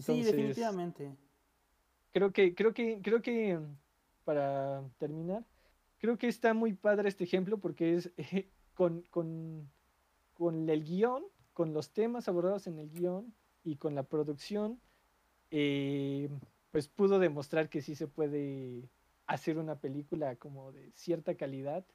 [0.00, 1.16] Sí, definitivamente.
[2.12, 3.58] creo que, creo que, creo que,
[4.26, 5.42] para terminar,
[5.96, 8.12] creo que está muy padre este ejemplo porque es
[8.74, 9.70] con, con,
[10.34, 13.32] con el guion, con los temas abordados en el guion
[13.64, 14.78] y con la producción,
[15.50, 16.28] eh,
[16.72, 18.90] pues pudo demostrar que sí se puede
[19.26, 21.86] hacer una película como de cierta calidad,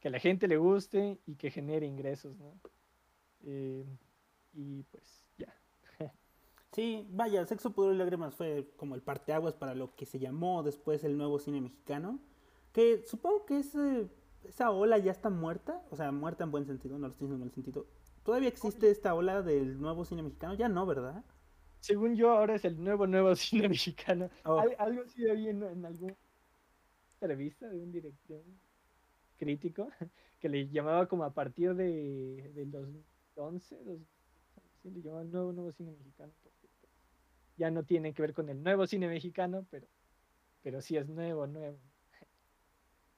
[0.00, 2.60] que a la gente le guste y que genere ingresos, ¿no?
[3.44, 3.86] Eh,
[4.54, 5.54] y pues ya.
[6.72, 10.62] Sí, vaya, Sexo, Pudor y Lágrimas fue como el parteaguas para lo que se llamó
[10.62, 12.20] después el nuevo cine mexicano.
[12.72, 14.08] Que supongo que ese,
[14.44, 17.36] esa ola ya está muerta, o sea, muerta en buen sentido, no lo estoy diciendo
[17.36, 17.86] en mal sentido.
[18.22, 20.54] ¿Todavía existe esta ola del nuevo cine mexicano?
[20.54, 21.24] Ya no, ¿verdad?
[21.80, 24.30] Según yo, ahora es el nuevo, nuevo cine mexicano.
[24.44, 24.58] Oh.
[24.60, 26.14] Al- algo así había en, en alguna
[27.20, 28.44] entrevista de un director
[29.38, 29.90] crítico
[30.40, 34.00] que le llamaba como a partir de, del 2011, dos-
[34.82, 36.32] sí, le llamaba el nuevo, nuevo cine mexicano.
[37.58, 39.86] ya no tiene que ver con el nuevo cine mexicano, pero,
[40.62, 41.78] pero sí es nuevo, nuevo.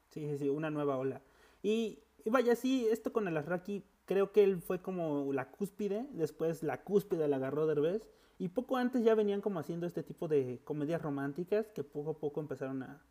[0.09, 1.23] Sí, sí, sí, una nueva ola.
[1.63, 6.07] Y, y vaya, sí, esto con el Arraki, creo que él fue como la cúspide,
[6.13, 10.27] después la cúspide la agarró Derbez, y poco antes ya venían como haciendo este tipo
[10.27, 13.03] de comedias románticas que poco a poco empezaron a,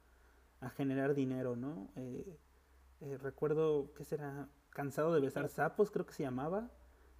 [0.61, 1.91] a generar dinero, ¿no?
[1.97, 2.37] Eh,
[3.01, 4.49] eh, recuerdo, ¿qué será?
[4.71, 6.71] Cansado de besar sapos, creo que se llamaba.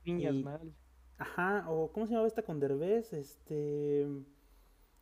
[0.06, 0.74] Niñas Y- mal.
[1.18, 3.12] Ajá, o ¿cómo se llamaba esta con Derbez?
[3.14, 4.08] Este...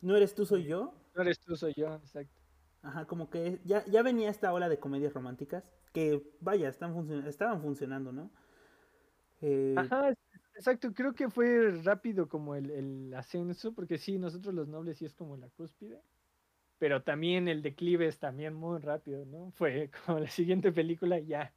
[0.01, 0.93] No eres tú, soy yo.
[1.15, 2.41] No eres tú, soy yo, exacto.
[2.81, 5.63] Ajá, como que ya, ya venía esta ola de comedias románticas
[5.93, 8.31] que, vaya, están funcion- estaban funcionando, ¿no?
[9.41, 10.13] Eh, Ajá,
[10.55, 15.05] exacto, creo que fue rápido como el, el ascenso, porque sí, nosotros los nobles sí
[15.05, 16.01] es como la cúspide,
[16.79, 19.51] pero también el declive es también muy rápido, ¿no?
[19.51, 21.53] Fue como la siguiente película ya,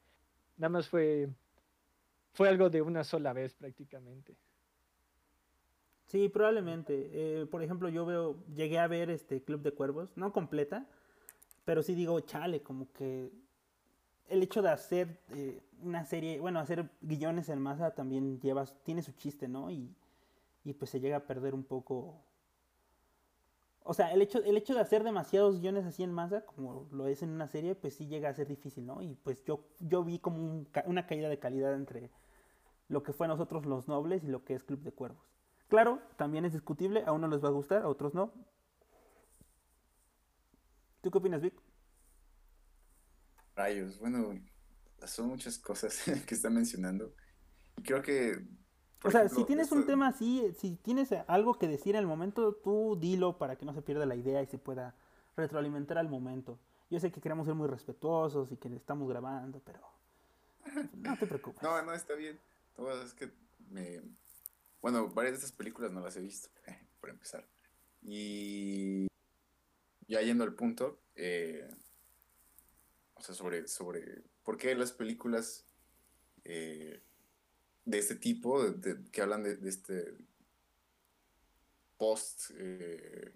[0.56, 1.28] nada más fue,
[2.32, 4.34] fue algo de una sola vez prácticamente.
[6.06, 7.10] Sí, probablemente.
[7.12, 10.86] Eh, por ejemplo, yo veo, llegué a ver este Club de Cuervos, no completa,
[11.64, 13.30] pero sí digo, chale, como que
[14.28, 19.02] el hecho de hacer eh, una serie, bueno, hacer guiones en masa también llevas, tiene
[19.02, 19.70] su chiste, ¿no?
[19.70, 19.94] Y,
[20.64, 22.16] y pues se llega a perder un poco.
[23.82, 27.06] O sea, el hecho, el hecho de hacer demasiados guiones así en masa, como lo
[27.06, 29.02] es en una serie, pues sí llega a ser difícil, ¿no?
[29.02, 32.10] Y pues yo, yo vi como una caída de calidad entre
[32.88, 35.24] lo que fue nosotros los nobles y lo que es Club de Cuervos.
[35.68, 38.32] Claro, también es discutible, a unos les va a gustar, a otros no.
[41.00, 41.54] ¿Tú qué opinas, Vic?
[43.54, 44.34] Rayos, bueno,
[45.06, 47.14] son muchas cosas que está mencionando.
[47.78, 48.44] Y creo que...
[49.03, 52.55] O sea, si tienes un tema así, si tienes algo que decir en el momento,
[52.55, 54.94] tú dilo para que no se pierda la idea y se pueda
[55.36, 56.59] retroalimentar al momento.
[56.90, 59.80] Yo sé que queremos ser muy respetuosos y que estamos grabando, pero
[60.92, 61.62] no te preocupes.
[61.62, 62.38] No, no, está bien.
[63.05, 63.30] es que
[63.70, 64.03] me,
[64.82, 66.51] bueno, varias de estas películas no las he visto,
[67.01, 67.46] por empezar.
[68.03, 69.07] Y
[70.09, 71.68] ya yendo al punto, eh,
[73.14, 75.64] o sea, sobre, sobre por qué las películas
[76.44, 77.03] eh,
[77.91, 78.61] de este tipo,
[79.12, 80.14] que hablan de, este
[81.97, 83.34] post, eh,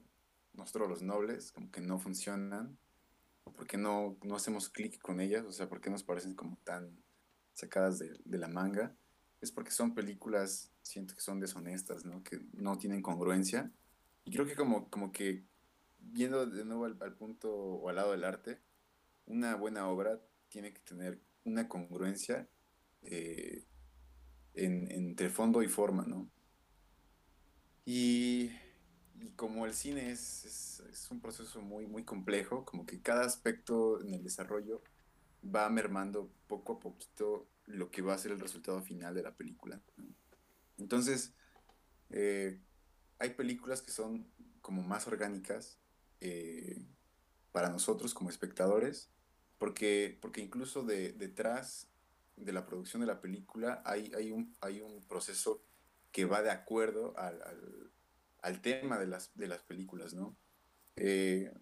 [0.55, 2.79] nosotros los nobles, como que no funcionan,
[3.45, 6.35] o por qué no, no hacemos clic con ellas, o sea, por qué nos parecen
[6.35, 7.03] como tan
[7.53, 8.97] sacadas de, de la manga
[9.45, 12.25] es porque son películas, siento que son deshonestas, ¿no?
[12.25, 13.71] Que no tienen congruencia.
[14.25, 15.45] Y creo que como, como que,
[15.99, 18.59] viendo de nuevo al, punto o al lado del arte,
[19.27, 22.49] una buena obra tiene que tener una congruencia
[23.03, 23.65] eh,
[24.55, 26.29] entre fondo y forma, ¿no?
[27.85, 28.51] Y,
[29.37, 34.23] como el cine es, un proceso muy, muy complejo, como que cada aspecto en el
[34.23, 34.83] desarrollo
[35.45, 39.35] va mermando poco a poquito lo que va a ser el resultado final de la
[39.35, 39.81] película.
[40.79, 41.35] Entonces,
[42.11, 42.59] eh,
[43.19, 44.27] hay películas que son
[44.61, 45.79] como más orgánicas
[46.21, 46.83] eh,
[47.53, 49.11] para nosotros como espectadores,
[49.59, 51.89] porque, porque incluso de, detrás
[52.37, 55.63] de la producción de la película hay, hay, un, hay un proceso
[56.13, 57.43] que va de acuerdo al,
[58.41, 60.37] al, tema de las, de las películas, ¿no?
[60.97, 61.53] Eh,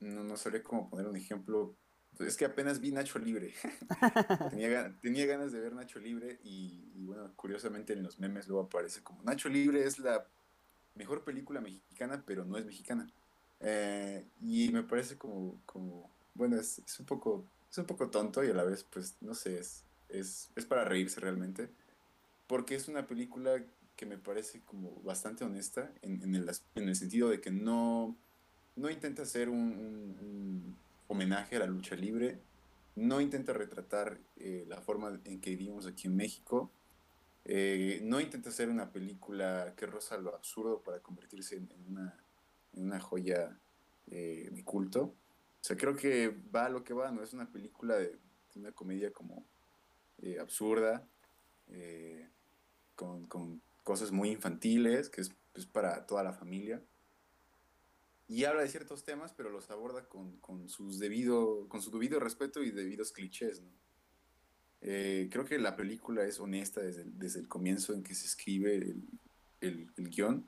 [0.00, 1.76] no, no sabría cómo poner un ejemplo
[2.24, 3.52] es que apenas vi Nacho Libre.
[4.50, 9.22] tenía, ganas de ver Nacho Libre y, bueno, curiosamente en los memes luego aparece como
[9.22, 10.26] Nacho Libre es la
[10.94, 13.06] mejor película mexicana, pero no es mexicana.
[13.60, 18.50] Eh, y me parece como, como bueno, es, un poco, es un poco tonto y
[18.50, 21.68] a la vez, pues, no sé, es, es, para reírse realmente.
[22.46, 23.62] Porque es una película
[23.96, 28.16] que me parece como bastante honesta en, el, en el sentido de que no,
[28.76, 30.76] no intenta ser un
[31.08, 32.38] homenaje a la lucha libre,
[32.96, 36.70] no intenta retratar eh, la forma en que vivimos aquí en México,
[37.44, 41.68] eh, no intenta hacer una película que roza lo absurdo para convertirse en,
[42.72, 43.56] una, joya
[44.10, 45.14] eh, de culto.
[45.66, 48.16] Sea, creo que va a lo que va, no es una película de,
[48.54, 49.44] una comedia como
[50.40, 51.06] absurda,
[52.94, 56.82] con, cosas muy infantiles, que es para toda la familia
[58.28, 62.18] y habla de ciertos temas, pero los aborda con, con, sus debido, con su debido
[62.18, 63.60] respeto y debidos clichés.
[63.60, 63.70] ¿no?
[64.80, 68.76] Eh, creo que la película es honesta desde, desde el comienzo en que se escribe
[68.76, 69.04] el,
[69.60, 70.44] el, el, guion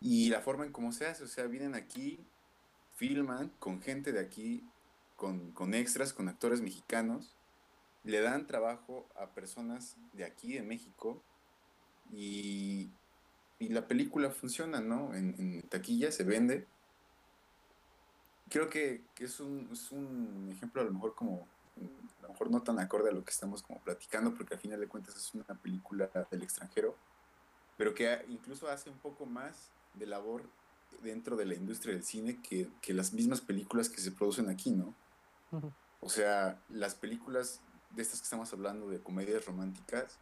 [0.00, 1.24] y la forma en cómo se hace.
[1.24, 2.24] O sea, vienen aquí,
[3.08, 4.64] filman con gente de aquí,
[5.16, 7.36] con, con extras, con actores mexicanos,
[8.04, 11.22] le dan trabajo a personas de aquí, de México,
[12.12, 12.90] y
[13.62, 15.14] y la película funciona, ¿no?
[15.14, 16.66] En, taquilla se vende.
[18.48, 21.46] Creo que, es, un, es, un, ejemplo a lo mejor como,
[22.18, 24.80] a lo mejor no tan acorde a lo que estamos como platicando, porque al final
[24.80, 26.96] de cuentas es una película del extranjero,
[27.76, 30.42] pero que incluso hace un poco más de labor
[31.02, 34.70] dentro de la industria del cine que, que las mismas películas que se producen aquí,
[34.70, 34.94] ¿no?
[36.00, 40.18] O sea, las películas de estas que estamos hablando de comedias románticas,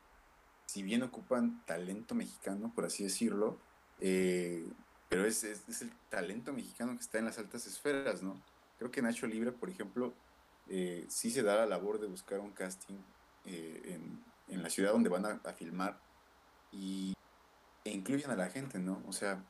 [0.67, 3.59] si bien ocupan talento mexicano, por así decirlo,
[4.01, 4.69] eh,
[5.09, 8.41] pero es, es, el talento mexicano que está en las altas esferas, ¿no?
[8.79, 10.15] Creo que Nacho Libre, por ejemplo,
[10.69, 12.99] eh, sí se da la labor de buscar un casting
[13.45, 13.99] eh,
[14.49, 16.01] en, la ciudad donde van a, filmar
[16.73, 17.15] y,
[17.85, 19.03] e incluyen a la gente, ¿no?
[19.07, 19.45] O sea,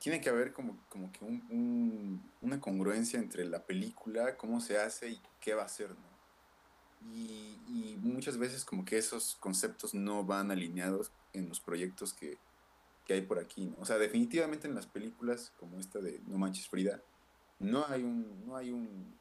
[0.00, 5.22] tiene que haber como, como que una congruencia entre la película, cómo se hace y
[5.40, 6.10] qué va a ser, ¿no?
[7.12, 12.38] Y, muchas veces como que esos conceptos no van alineados en los proyectos que,
[13.08, 13.74] hay por aquí.
[13.78, 17.02] O sea, definitivamente en las películas como esta de No Manches Frida,
[17.58, 19.18] no hay un, no hay un,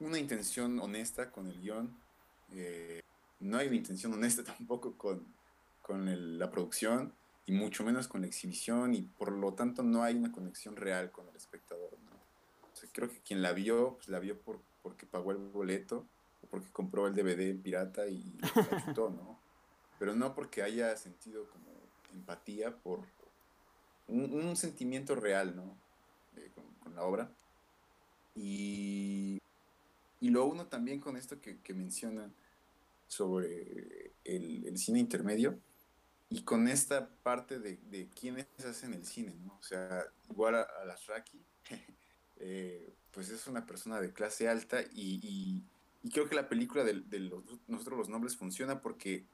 [0.00, 1.96] una intención honesta con el guion.
[2.50, 3.00] Eh,
[3.38, 5.24] no hay una intención honesta tampoco con,
[5.80, 7.14] con la producción
[7.48, 11.10] y mucho menos con la exhibición y por lo tanto no hay una conexión real
[11.10, 11.96] con el espectador.
[12.92, 16.06] creo que quien la vio, pues la vio por, porque pagó el boleto
[16.42, 19.40] o porque compró el DVD pirata y la chutó, ¿no?
[19.98, 21.68] Pero no porque haya sentido como
[22.12, 23.00] empatía por
[24.08, 25.74] un, sentimiento real, ¿no?
[26.36, 27.30] Eh, con, la obra.
[28.34, 29.40] Y,
[30.20, 32.30] y lo uno también con esto que, que menciona
[33.06, 35.58] sobre el, cine intermedio
[36.30, 39.56] y con esta parte de, de quiénes hacen el cine, ¿no?
[39.58, 41.44] O sea, igual a, a Lasraki,
[42.36, 45.64] eh, pues es una persona de clase alta y,
[46.02, 49.26] y, creo que la película de, los, nosotros los nombres funciona porque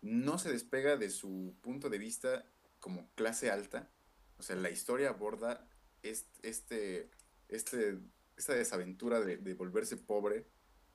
[0.00, 2.44] no se despega de su punto de vista
[2.78, 3.90] como clase alta,
[4.38, 5.68] o sea, la historia aborda
[6.02, 7.10] este,
[7.48, 7.98] este,
[8.36, 10.46] esta desaventura de, de, volverse pobre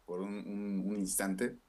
[0.06, 1.60] por un, un instante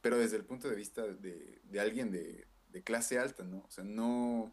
[0.00, 3.58] pero desde el punto de vista de, de alguien de, de, clase alta, ¿no?
[3.58, 4.52] O sea, no,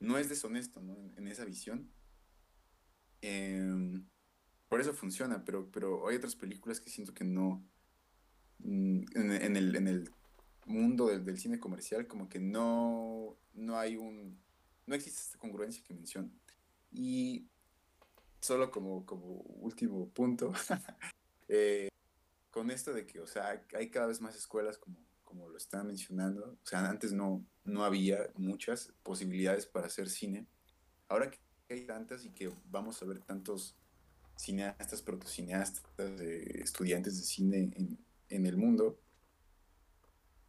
[0.00, 0.96] no es deshonesto, ¿no?
[1.16, 1.90] En, esa visión.
[3.20, 4.06] Em,
[4.68, 7.64] por eso funciona, pero, pero hay otras películas que siento que no,
[8.58, 10.12] mm, en, el, en el
[10.66, 14.38] mundo del, del, cine comercial, como que no, no hay un,
[14.86, 16.30] no existe esta congruencia que menciono.
[16.90, 17.48] Y
[18.40, 19.26] solo como, como
[19.60, 20.52] último punto,
[21.48, 21.88] eh,
[22.50, 24.96] con esto de que, o sea, hay cada vez más escuelas como,
[25.28, 26.58] como lo están mencionando.
[26.62, 30.46] O sea, antes no, no había muchas posibilidades para hacer cine.
[31.06, 33.76] Ahora que hay tantas y que vamos a ver tantos
[34.36, 37.98] cineastas, protocineastas, eh, estudiantes de cine en,
[38.30, 38.98] en, el mundo,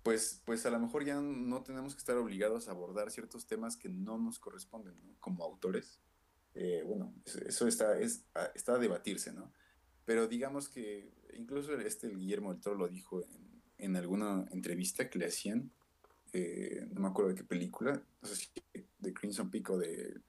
[0.02, 3.76] pues, pues a lo mejor ya no tenemos que estar obligados a abordar ciertos temas
[3.76, 6.00] que no nos corresponden como autores.
[6.54, 8.26] Eh, bueno, eso está, es,
[8.56, 9.52] está a debatirse, ¿no?
[10.06, 13.49] Pero digamos que incluso este Guillermo del Toro lo dijo en,
[13.96, 15.72] alguna entrevista que le hacían,
[16.34, 18.50] eh, no me acuerdo de qué película, no sé si
[19.00, 20.22] de Crimson Peak o de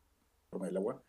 [0.48, 1.02] Forma del Agua,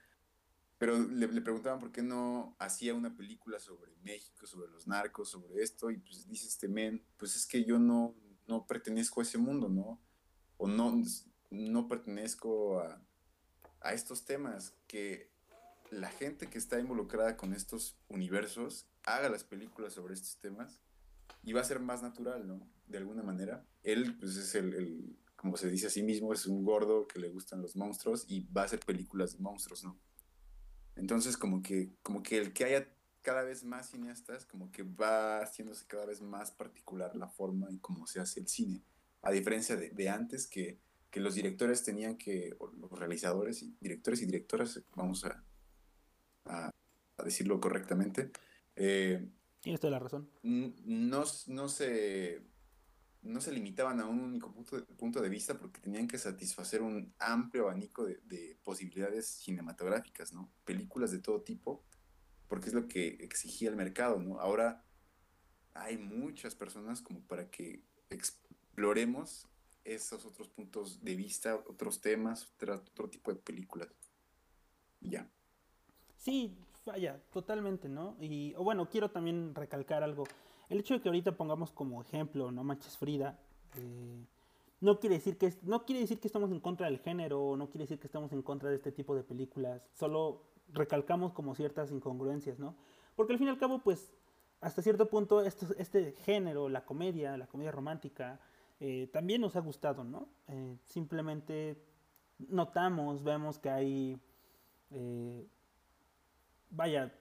[0.78, 5.62] pero le, preguntaban por qué no hacía una película sobre México, sobre los narcos, sobre
[5.62, 8.16] esto, y pues dice este men, pues es que yo no,
[8.48, 10.02] no pertenezco a ese mundo, ¿no?
[10.58, 11.00] O no,
[11.52, 13.00] no pertenezco a,
[13.82, 15.30] a estos temas que
[15.92, 20.80] la gente que está involucrada con estos universos haga las películas sobre estos temas
[21.44, 22.68] y va a ser más natural, ¿no?
[22.88, 23.66] De alguna manera.
[23.84, 27.30] Él, pues es el, como se dice a sí mismo, es un gordo que le
[27.30, 30.00] gustan los monstruos y va a hacer películas de monstruos, ¿no?
[30.96, 32.88] Entonces, como que, como que el que haya
[33.22, 37.78] cada vez más cineastas, como que va haciéndose cada vez más particular la forma en
[37.80, 38.84] cómo se hace el cine.
[39.22, 40.80] A diferencia de, antes, que,
[41.10, 45.44] que, los directores tenían que, los realizadores y directores y directoras, vamos a,
[46.46, 46.72] a,
[47.18, 48.32] a decirlo correctamente,
[48.76, 49.28] eh,
[49.62, 50.28] Tienes toda la razón.
[50.42, 52.42] No, no, se,
[53.22, 56.82] no se limitaban a un único punto de, punto de vista porque tenían que satisfacer
[56.82, 60.52] un amplio abanico de, posibilidades cinematográficas, ¿no?
[60.66, 61.84] Películas de todo tipo,
[62.48, 64.40] porque es lo que exigía el mercado, ¿no?
[64.40, 64.84] Ahora
[65.76, 69.48] hay muchas personas como para que exploremos
[69.84, 73.90] esos otros puntos de vista, otros temas, otro, otro tipo de películas.
[75.02, 75.30] Y ya.
[76.18, 76.56] Sí,
[76.86, 78.16] vaya, totalmente, ¿no?
[78.20, 80.24] Y bueno, quiero también recalcar algo.
[80.70, 83.38] El hecho de que ahorita pongamos como ejemplo, no manches Frida,
[83.78, 84.26] eh,
[84.80, 87.84] no quiere decir que no quiere decir que estamos en contra del género, no quiere
[87.84, 89.82] decir que estamos en contra de este tipo de películas.
[89.94, 92.76] Solo recalcamos como ciertas incongruencias, ¿no?
[93.16, 94.12] Porque al fin y al cabo, pues,
[94.62, 98.40] hasta cierto punto, este, género, la comedia, la comedia romántica,
[98.80, 100.30] eh, también nos ha gustado, ¿no?
[100.48, 101.78] Eh, simplemente
[102.40, 104.20] notamos, vemos que hay
[106.72, 107.14] vaya,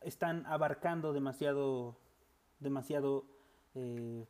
[0.00, 1.96] están abarcando demasiado,
[2.60, 3.24] demasiado
[3.74, 4.26] eh,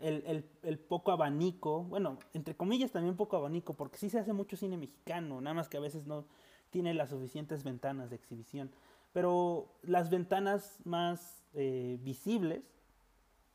[0.00, 4.76] el, poco abanico, bueno, entre comillas también poco abanico, porque sí se hace mucho cine
[4.76, 6.24] mexicano, nada más que a veces no
[6.70, 8.70] tiene las suficientes ventanas de exhibición.
[9.12, 12.62] Pero las ventanas más eh, visibles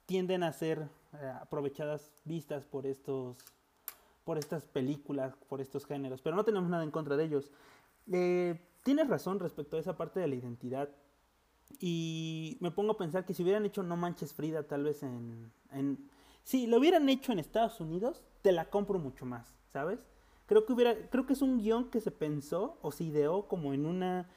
[0.05, 3.37] tienden a ser eh, aprovechadas, vistas por estos
[4.23, 7.49] por estas películas, por estos géneros, pero no tenemos nada en contra de ellos.
[8.87, 10.87] Tienes razón respecto a esa parte de la identidad.
[11.77, 15.51] Y me pongo a pensar que si hubieran hecho No Manches Frida, tal vez en,
[16.45, 19.99] Si lo hubieran hecho en Estados Unidos, te la compro mucho más, ¿sabes?
[20.45, 23.73] Creo que, hubiera, creo que es un guion que se pensó o se ideó como
[23.73, 24.29] en una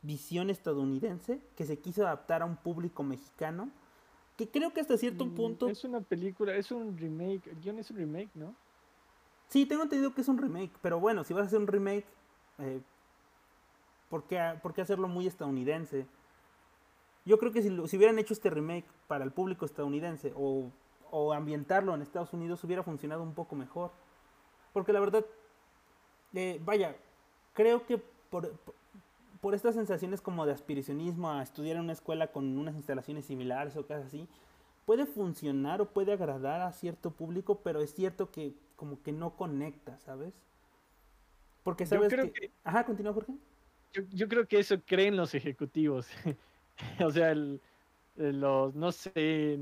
[0.00, 3.70] visión estadounidense que se quiso adaptar a un público mexicano.
[4.38, 5.68] Que creo que hasta cierto mm, punto.
[5.68, 7.46] Es una película, es un remake.
[7.48, 8.54] El guion es un remake, ¿no?
[9.48, 10.72] Sí, tengo entendido que es un remake.
[10.80, 12.06] Pero bueno, si vas a hacer un remake,
[12.60, 12.80] eh,
[14.08, 16.06] ¿por qué, hacerlo muy estadounidense?
[17.24, 20.70] Yo creo que si, si, hubieran hecho este remake para el público estadounidense o,
[21.32, 23.90] ambientarlo en Estados Unidos hubiera funcionado un poco mejor.
[24.72, 25.24] Porque la verdad,
[26.34, 26.96] eh, vaya,
[27.54, 28.52] creo que por,
[29.40, 33.76] por estas sensaciones como de aspiracionismo a estudiar en una escuela con unas instalaciones similares
[33.76, 34.28] o cosas así,
[34.84, 39.36] puede funcionar o puede agradar a cierto público, pero es cierto que como que no
[39.36, 40.34] conecta, ¿sabes?
[41.62, 42.50] Porque sabes que...
[42.64, 43.34] Ajá, continúa Jorge.
[43.92, 46.08] Yo, creo que eso creen los ejecutivos.
[47.04, 47.34] o sea,
[48.16, 49.58] los, no sé,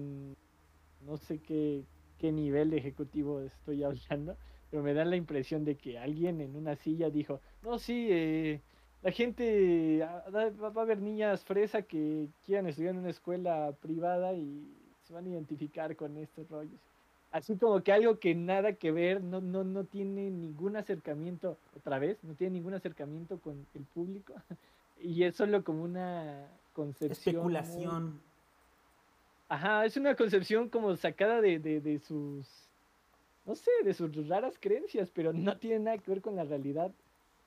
[1.04, 1.84] no sé qué,
[2.18, 4.36] qué nivel de ejecutivo estoy hablando,
[4.70, 8.60] pero me da la impresión de que alguien en una silla dijo, no, sí, eh,
[9.02, 14.34] la gente, ah, va a haber niñas fresa que quieran estudiar en una escuela privada
[14.34, 14.66] y
[15.04, 16.80] se van a identificar con estos rollos.
[17.37, 21.99] Así como que algo que nada que ver, no, no, no tiene ningún acercamiento, otra
[21.99, 24.34] vez, no tiene ningún acercamiento con el público.
[24.99, 27.34] Y es solo como una concepción.
[27.34, 28.20] Especulación.
[29.51, 32.49] Ajá, es una concepción como sacada de, de sus,
[33.45, 36.91] no sé, de sus raras creencias, pero no tiene nada que ver con la realidad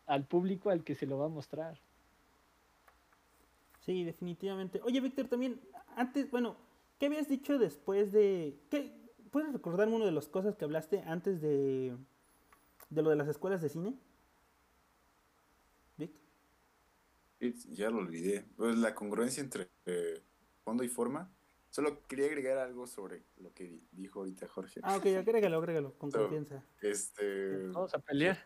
[0.06, 1.76] al público al que se lo va a mostrar.
[3.84, 4.80] Sí, definitivamente.
[4.84, 5.60] Oye, Víctor, también,
[5.96, 6.56] antes, bueno,
[7.00, 8.54] ¿qué habías dicho después de...
[8.70, 8.99] ¿qué,
[9.32, 11.96] ¿Puedes recordarme una de las cosas que hablaste antes de,
[12.90, 13.96] de lo de las escuelas de cine?
[15.98, 16.12] Vic.
[17.70, 18.46] Ya lo olvidé.
[18.58, 20.22] Pues la congruencia entre eh,
[20.64, 21.32] fondo y forma.
[21.70, 24.80] Solo quería agregar algo sobre lo que dijo ahorita Jorge.
[24.84, 26.64] Ah, ok, agrégalo, agrégalo, con confianza.
[26.82, 27.68] Este...
[27.68, 28.44] Vamos a pelear.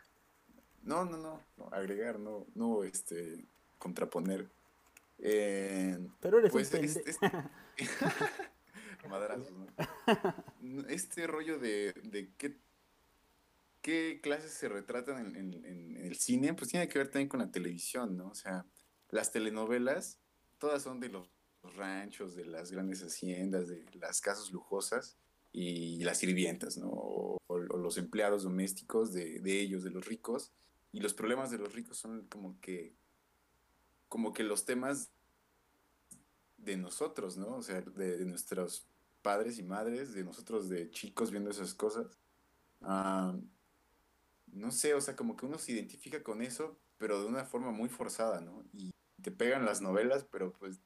[0.81, 1.39] No, no, no,
[1.71, 3.45] agregar, no, no, este,
[3.77, 4.49] contraponer.
[5.19, 7.31] Eh, Pero eres pues, un este, Este
[11.27, 11.93] rollo de,
[13.81, 18.17] qué, clases se retratan en, el cine, pues tiene que ver también con la televisión,
[18.17, 18.29] ¿no?
[18.29, 18.65] O sea,
[19.09, 20.19] las telenovelas,
[20.57, 21.29] todas son de los,
[21.75, 25.17] ranchos, de las grandes haciendas, de las casas lujosas
[25.53, 26.89] y las sirvientas, ¿no?
[26.89, 30.51] O, los empleados domésticos de, ellos, de los ricos.
[30.91, 32.95] Y los problemas de los ricos son como que,
[34.09, 35.11] como que los temas
[36.57, 37.57] de nosotros, ¿no?
[37.57, 38.87] O sea, de nuestros
[39.23, 42.19] padres y madres, de nosotros de chicos viendo esas cosas.
[42.81, 43.35] Ah,
[44.47, 47.71] no sé, o sea, como que uno se identifica con eso, pero de una forma
[47.71, 48.63] muy forzada, ¿no?
[48.71, 50.79] Y te pegan las novelas, pero pues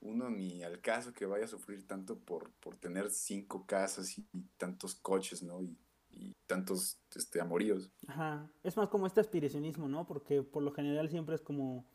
[0.00, 4.26] uno ni al caso que vaya a sufrir tanto por, por tener cinco casas y,
[4.58, 5.62] tantos coches, ¿no?
[5.62, 5.76] Y,
[6.10, 7.90] y, tantos este, amoríos.
[8.06, 10.06] Ajá, es más como este aspiracionismo, ¿no?
[10.06, 11.86] Porque por lo general siempre es como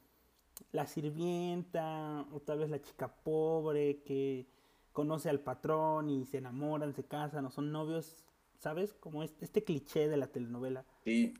[0.71, 4.47] la sirvienta o tal vez la chica pobre que
[4.91, 8.23] conoce al patrón y se enamoran, se casan o son novios,
[8.59, 8.93] ¿sabes?
[8.93, 10.85] Como este, este cliché de la telenovela.
[11.03, 11.33] Sí.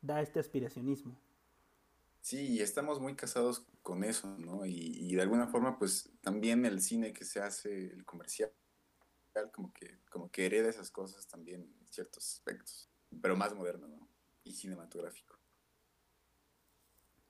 [0.00, 1.16] Da este aspiracionismo.
[2.22, 4.64] Sí, estamos muy casados con eso, ¿no?
[4.64, 8.52] Y, de alguna forma, pues también el cine que se hace, el comercial,
[9.52, 12.88] como que, como que hereda esas cosas también en ciertos aspectos,
[13.20, 14.08] pero más moderno, ¿no?
[14.44, 15.36] Y cinematográfico.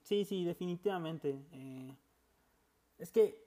[0.03, 1.43] Sí, sí, definitivamente.
[1.51, 1.97] Eh,
[2.99, 3.42] es que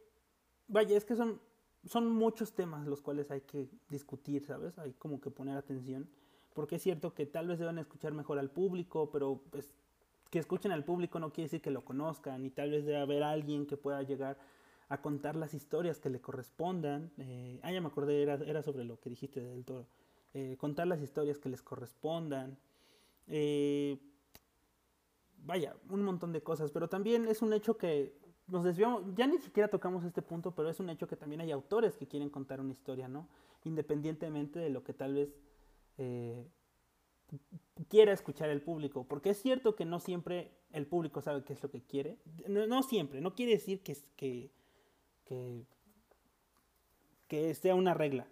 [0.68, 1.40] vaya, es que son,
[1.84, 4.78] son muchos temas los cuales hay que discutir, ¿sabes?
[4.78, 6.08] Hay como que poner atención.
[6.54, 9.74] Porque es cierto que tal vez deben escuchar mejor al público, pero pues
[10.30, 12.44] que escuchen al público no quiere decir que lo conozcan.
[12.44, 14.38] Y tal vez debe haber alguien que pueda llegar
[14.88, 17.12] a contar las historias que le correspondan.
[17.18, 19.86] Eh, ah, ya me acordé, era, era, sobre lo que dijiste del toro.
[20.34, 22.58] Eh, contar las historias que les correspondan.
[23.26, 23.98] Eh,
[25.44, 26.70] vaya, un montón de cosas.
[26.70, 28.16] Pero también es un hecho que
[28.48, 31.50] nos desviamos, ya ni siquiera tocamos este punto, pero es un hecho que también hay
[31.50, 33.28] autores que quieren contar una historia, ¿no?
[33.64, 35.34] Independientemente de lo que tal vez
[35.98, 36.46] eh,
[37.88, 41.62] quiera escuchar el público, porque es cierto que no siempre el público sabe qué es
[41.62, 42.18] lo que quiere,
[42.48, 44.50] no, siempre, no quiere decir que, que,
[45.24, 45.64] que,
[47.26, 48.28] que sea una regla,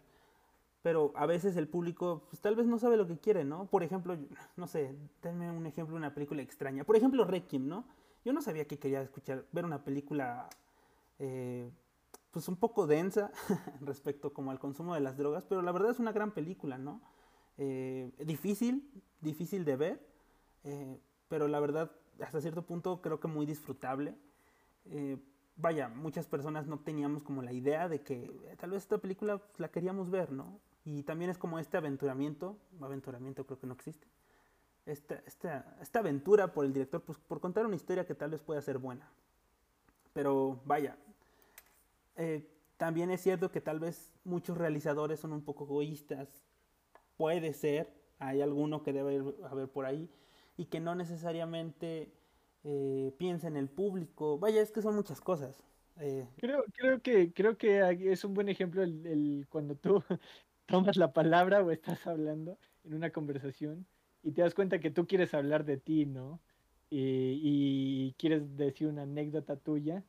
[0.83, 3.67] pero a veces el público pues, tal vez no sabe lo que quiere, ¿no?
[3.67, 4.17] Por ejemplo,
[4.57, 7.85] no sé, denme un ejemplo de una película extraña, por ejemplo Requiem, ¿no?
[8.25, 10.49] Yo no sabía que quería escuchar, ver una película
[11.19, 11.71] eh,
[12.31, 13.31] pues un poco densa
[13.81, 17.03] respecto como al consumo de las drogas, pero la verdad es una gran película, ¿no?
[17.59, 20.07] Eh, difícil, difícil de ver,
[20.65, 20.99] eh,
[21.29, 24.17] pero la verdad hasta cierto punto creo que muy disfrutable.
[25.57, 29.61] vaya, muchas personas no teníamos como la idea de que tal vez esta película pues,
[29.61, 30.61] la queríamos ver, ¿no?
[30.85, 34.07] Y también es como este aventuramiento, aventuramiento creo que no existe,
[34.87, 38.43] esta, esta, esta aventura por el director, pues por contar una historia que tal vez
[38.43, 39.11] pueda ser buena.
[40.13, 40.97] Pero vaya,
[42.17, 46.29] eh, también es cierto que tal vez muchos realizadores son un poco egoístas.
[47.17, 50.09] Puede ser, hay alguno que debe haber por ahí,
[50.57, 52.13] y que no necesariamente
[52.63, 54.39] eh, piensa en el público.
[54.39, 55.63] Vaya, es que son muchas cosas.
[56.01, 56.27] Eh.
[56.39, 60.03] creo, creo, que, creo que es un buen ejemplo el, el, cuando tú
[60.67, 63.87] tomas la palabra o estás hablando en una conversación
[64.25, 66.41] y te das cuenta que tú quieres hablar de ti, ¿no?
[66.91, 70.03] Y, y quieres decir una anécdota tuya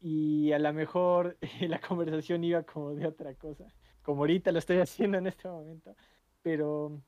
[0.00, 3.66] y a lo mejor la conversación iba como de otra cosa,
[4.02, 5.94] como ahorita lo estoy haciendo en este momento,
[6.42, 7.00] pero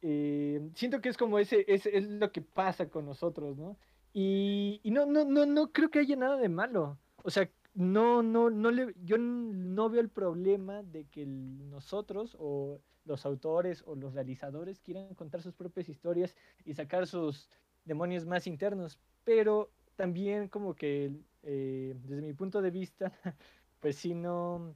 [0.00, 3.76] eh, siento que es como ese, es, es lo que pasa con nosotros, ¿no?
[4.14, 6.98] Y, y, no, no, no, no creo que haya nada de malo.
[7.24, 12.80] O sea, no, no, no le, yo no veo el problema de que nosotros o
[13.04, 17.48] los autores o los realizadores quieran contar sus propias historias y sacar sus
[17.84, 21.12] demonios más internos, pero también como que
[21.42, 23.12] eh, desde mi punto de vista,
[23.80, 24.74] pues sí no,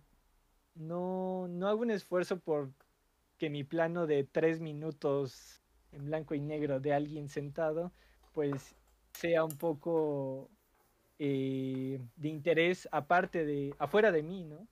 [0.75, 2.73] no, no hago un esfuerzo por
[3.39, 7.93] que mi plano de tres minutos en blanco y negro de alguien sentado,
[8.33, 8.75] pues
[9.13, 10.51] sea un poco
[11.19, 14.67] eh, de interés aparte de, afuera de mí, ¿no?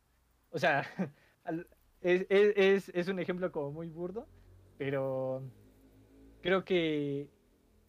[0.50, 0.84] O sea,
[2.00, 4.26] es, es, es, un ejemplo como muy burdo,
[4.78, 5.42] pero
[6.42, 7.28] creo que...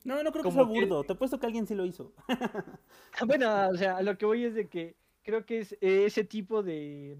[0.03, 2.13] No, no creo que sea burdo, te he puesto que alguien sí lo hizo.
[3.25, 7.17] bueno, o sea, lo que voy es de que creo que es ese tipo de,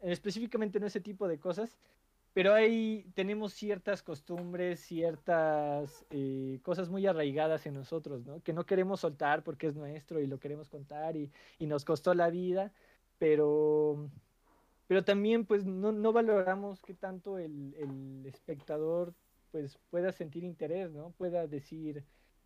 [0.00, 1.76] específicamente no ese tipo de cosas,
[2.36, 8.42] pero ahí tenemos ciertas costumbres, ciertas eh, cosas muy arraigadas en nosotros, ¿no?
[8.42, 12.12] Que no queremos soltar porque es nuestro y lo queremos contar y, y nos costó
[12.12, 12.74] la vida,
[13.16, 14.10] pero,
[14.86, 19.14] pero también pues no, no valoramos que tanto el, el, espectador
[19.50, 21.12] pues pueda sentir interés, ¿no?
[21.12, 22.04] Pueda decir,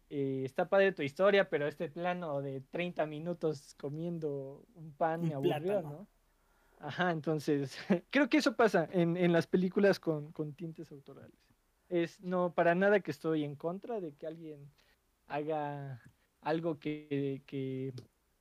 [0.08, 5.34] eh, está padre tu historia, pero este plano de 30 minutos comiendo un pan me
[5.34, 6.06] aburrió, ¿no?
[6.80, 7.76] Ajá, entonces,
[8.10, 11.38] creo que eso pasa en, en las películas con, con, tintes autorales.
[11.88, 14.70] Es no para nada que estoy en contra de que alguien
[15.26, 16.00] haga
[16.40, 17.92] algo que, que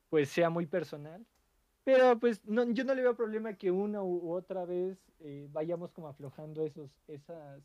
[0.09, 1.25] pues sea muy personal.
[1.83, 5.91] Pero pues no, yo no le veo problema que una u otra vez eh, vayamos
[5.91, 7.61] como aflojando esos, esas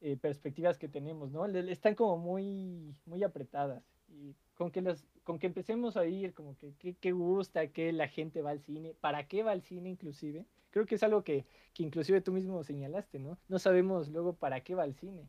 [0.00, 1.46] eh, perspectivas que tenemos, ¿no?
[1.46, 3.84] Están como muy, muy apretadas.
[4.12, 8.08] Y con que, las, con que empecemos a ir como que qué gusta, que la
[8.08, 11.46] gente va al cine, para qué va al cine inclusive, creo que es algo que,
[11.72, 13.38] que inclusive tú mismo señalaste, ¿no?
[13.48, 15.28] No sabemos luego para qué va al cine.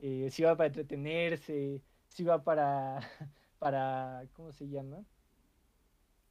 [0.00, 3.00] Eh, si va para entretenerse, si va para,
[3.58, 5.04] para, ¿cómo se llama?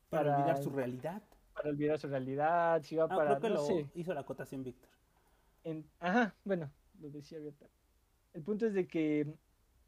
[0.09, 1.23] Para, para olvidar su realidad.
[1.53, 3.39] Para olvidar su realidad, si va ah, para...
[3.39, 3.89] Creo que no lo sé.
[3.95, 4.89] hizo la acotación Víctor.
[5.63, 7.69] En, ajá, bueno, lo decía Víctor.
[8.33, 9.27] El punto es de que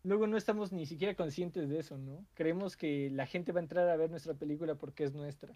[0.04, 2.26] luego no estamos ni siquiera conscientes de eso, ¿no?
[2.34, 5.56] Creemos que la gente va a entrar a ver nuestra película porque es nuestra.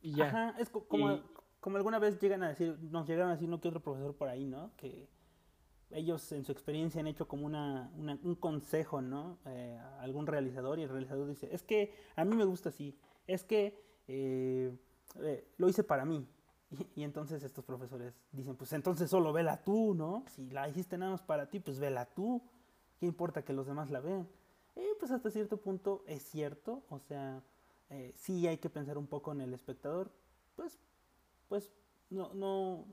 [0.00, 0.26] Y ya.
[0.26, 1.22] Ajá, es como, y...
[1.60, 4.28] como alguna vez llegan a decir, nos llegaron a decir no que otro profesor por
[4.28, 4.72] ahí, ¿no?
[4.76, 5.08] Que
[5.90, 9.38] ellos en su experiencia han hecho como una, una un consejo, ¿no?
[9.46, 12.98] Eh, a algún realizador y el realizador dice, es que a mí me gusta así,
[13.26, 14.76] es que eh,
[15.20, 16.26] eh, lo hice para mí.
[16.68, 20.24] Y, y, entonces estos profesores dicen, pues entonces solo vela tú, ¿no?
[20.34, 22.42] Si la hiciste nada más para ti, pues vela tú.
[22.98, 24.28] ¿Qué importa que los demás la vean?
[24.74, 27.42] Y pues hasta cierto punto es cierto, o sea,
[27.90, 30.10] eh, sí hay que pensar un poco en el espectador,
[30.54, 30.78] pues,
[31.48, 31.70] pues,
[32.10, 32.86] no, no,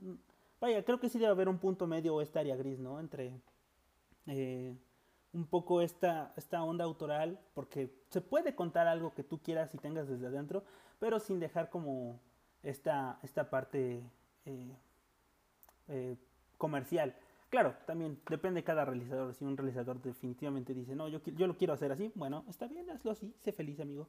[0.60, 3.00] vaya, creo que sí debe haber un punto medio o esta área gris, ¿no?
[3.00, 3.40] Entre
[4.26, 4.74] eh,
[5.32, 9.78] un poco esta, esta onda autoral, porque se puede contar algo que tú quieras y
[9.78, 10.64] tengas desde adentro,
[11.00, 12.20] pero sin dejar como
[12.62, 14.02] esta, esta parte
[14.46, 14.76] eh,
[15.88, 16.16] eh,
[16.56, 17.14] comercial.
[17.54, 19.32] Claro, también depende de cada realizador.
[19.32, 22.90] Si un realizador definitivamente dice, no, yo, yo lo quiero hacer así, bueno, está bien,
[22.90, 24.08] hazlo así, sé feliz, amigo.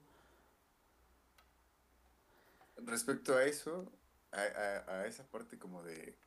[2.78, 3.92] Respecto a eso,
[4.32, 4.40] a,
[4.92, 6.18] a, esa parte como de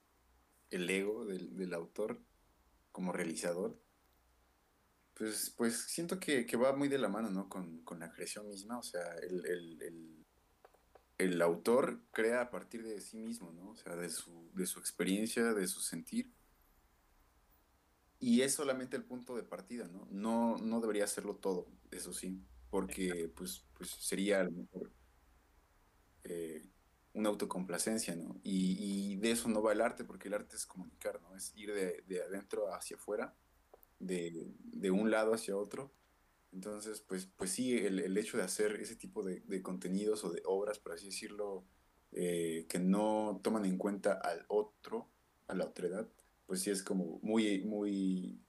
[0.70, 2.20] el ego del, del, autor
[2.92, 3.76] como realizador,
[5.14, 7.48] pues, pues siento que, que va muy de la mano, ¿no?
[7.48, 10.26] Con, con la creación misma, o sea, el, el, el,
[11.18, 13.70] el, autor crea a partir de sí mismo, ¿no?
[13.70, 16.38] O sea, de su, de su experiencia, de su sentir
[18.20, 20.06] y es solamente el punto de partida, ¿no?
[20.10, 24.92] No, no debería hacerlo todo, eso sí, porque pues, pues sería a lo mejor
[26.24, 26.68] eh,
[27.14, 28.40] una autocomplacencia, ¿no?
[28.42, 31.34] Y, y, de eso no va el arte, porque el arte es comunicar, ¿no?
[31.36, 33.34] Es ir de, de adentro hacia afuera,
[33.98, 35.92] de, de, un lado hacia otro.
[36.52, 40.30] Entonces, pues, pues sí, el, el hecho de hacer ese tipo de, de, contenidos o
[40.30, 41.64] de obras, por así decirlo,
[42.12, 45.08] eh, que no toman en cuenta al otro,
[45.48, 46.08] a la otredad,
[46.49, 48.40] pues sí es como muy, muy,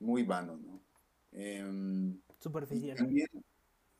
[0.00, 0.82] muy vano, ¿no?
[1.30, 1.64] Eh,
[2.40, 2.96] superficial.
[2.98, 3.28] También,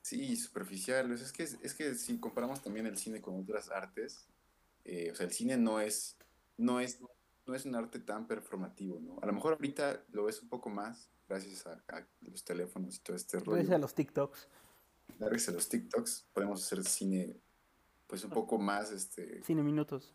[0.01, 1.09] sí, superficial.
[1.13, 4.27] Es que, es que si comparamos también el cine con otras artes,
[4.83, 6.17] eh, o sea, el cine no es,
[6.57, 6.99] no es,
[7.47, 9.19] no es un arte tan performativo, ¿no?
[9.21, 12.99] A lo mejor ahorita lo ves un poco más gracias a, a los teléfonos y
[12.99, 13.53] todo este rollo.
[13.53, 14.49] Gracias a los TikToks.
[15.17, 17.39] Gracias a los TikToks podemos hacer cine,
[18.05, 19.41] pues un poco más, este...
[19.43, 20.13] Cine minutos.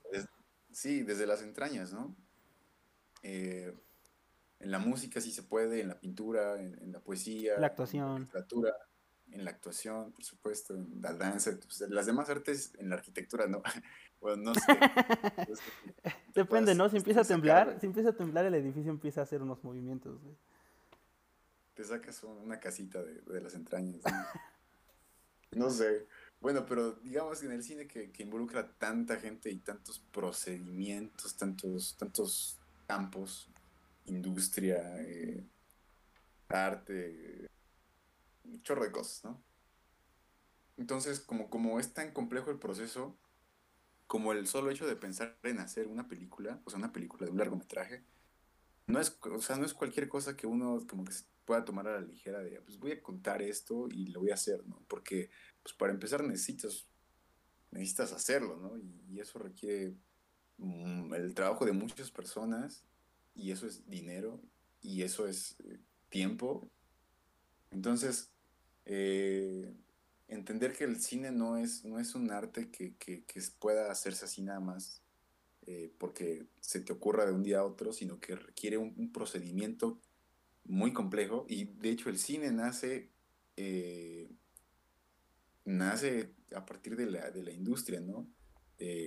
[0.72, 2.14] Sí, desde las entrañas, ¿no?
[3.22, 3.74] Eh,
[4.60, 8.06] en la música sí se puede, en la pintura, en, la poesía, la actuación.
[8.06, 8.76] en la literatura,
[9.32, 13.46] en la actuación, por supuesto, en la danza, pues, las demás artes, en la arquitectura
[13.46, 13.62] no.
[14.20, 14.60] bueno, no sé.
[16.34, 16.88] Depende, ¿no?
[16.90, 20.20] Si empieza a temblar, si empieza a temblar el edificio empieza a hacer unos movimientos.
[21.74, 24.02] Te sacas una casita de, las entrañas.
[25.52, 25.70] ¿no?
[25.70, 26.06] sé.
[26.38, 31.36] Bueno, pero digamos que en el cine que, que, involucra tanta gente y tantos procedimientos,
[31.36, 32.59] tantos, tantos
[32.91, 33.49] campos,
[34.07, 35.47] industria, eh,
[36.49, 37.49] arte,
[38.43, 39.41] un chorro de cosas, ¿no?
[40.76, 43.16] Entonces, como, como es tan complejo el proceso,
[44.09, 47.30] como el solo hecho de pensar en hacer una película, o sea, una película de
[47.30, 48.03] un largometraje,
[48.88, 51.12] no es, o sea, no es cualquier cosa que uno como que
[51.45, 54.34] pueda tomar a la ligera de, pues voy a contar esto y lo voy a
[54.34, 54.82] hacer, ¿no?
[54.88, 55.30] Porque,
[55.62, 56.88] pues para empezar necesitas,
[57.70, 58.76] necesitas hacerlo, ¿no?
[58.76, 59.95] Y, eso requiere
[61.14, 62.84] el trabajo de muchas personas
[63.34, 64.40] y eso es dinero
[64.82, 66.68] y eso es eh, tiempo.
[67.70, 68.30] Entonces,
[68.84, 69.72] eh,
[70.28, 72.94] entender que el cine no es, no es un arte que,
[73.58, 75.02] pueda hacerse así nada más
[75.66, 80.00] eh, porque se te ocurra de un día a otro, sino que requiere un, procedimiento
[80.64, 83.11] muy complejo y de hecho el cine nace,
[85.64, 88.26] nace a partir de la, de la industria, ¿no?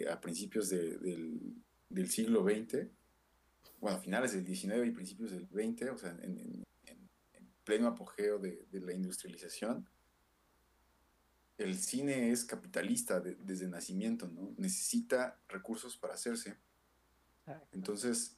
[0.10, 1.56] A principios del,
[1.90, 2.88] del siglo XX
[3.84, 6.64] bueno, finales del 19 y principios del 20, o sea, en,
[7.66, 9.90] pleno apogeo de, la industrialización,
[11.58, 14.54] el cine es capitalista desde nacimiento, ¿no?
[14.58, 16.58] Necesita recursos para hacerse.
[17.74, 18.38] Entonces,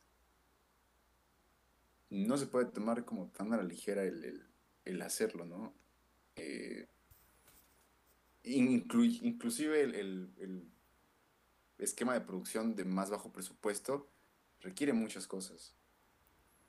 [2.09, 5.75] no se puede tomar como tan a la ligera el, hacerlo, ¿no?
[6.37, 6.87] Eh,
[8.43, 10.71] inclusive el,
[11.77, 14.09] esquema de producción de más bajo presupuesto
[14.61, 15.75] requiere muchas cosas.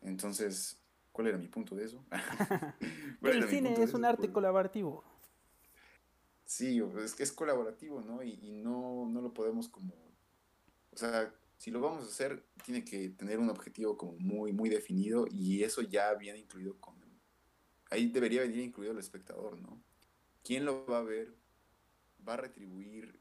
[0.00, 0.78] Entonces,
[1.12, 2.04] ¿cuál era mi punto de eso?
[3.22, 5.04] el cine es un arte colaborativo.
[6.44, 8.22] Sí, es que es colaborativo, ¿no?
[8.22, 9.94] Y, no, no lo podemos como...
[10.92, 14.68] O sea, si lo vamos a hacer, tiene que tener un objetivo como muy, muy
[14.68, 16.94] definido y eso ya viene incluido con...
[17.90, 19.82] Ahí debería venir incluido el espectador, ¿no?
[20.44, 21.34] ¿Quién lo va a ver?
[22.26, 23.20] ¿Va a retribuir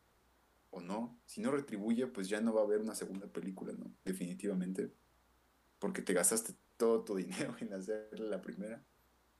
[0.75, 1.17] o no.
[1.25, 3.91] Si no retribuye, pues ya no va a haber una segunda película, ¿no?
[4.03, 4.93] Definitivamente.
[5.79, 8.83] Porque te gastaste todo tu dinero en hacer la primera.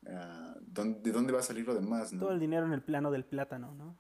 [0.08, 2.12] Ah, ¿De dónde va a salir lo demás?
[2.18, 3.98] Todo el dinero en el plano del plátano, ¿no?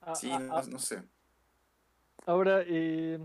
[0.00, 1.00] Ah, sí, ah, no, sé.
[2.26, 3.20] Ahora, eh,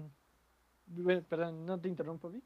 [1.27, 2.43] perdón, ¿no te interrumpo, Vic?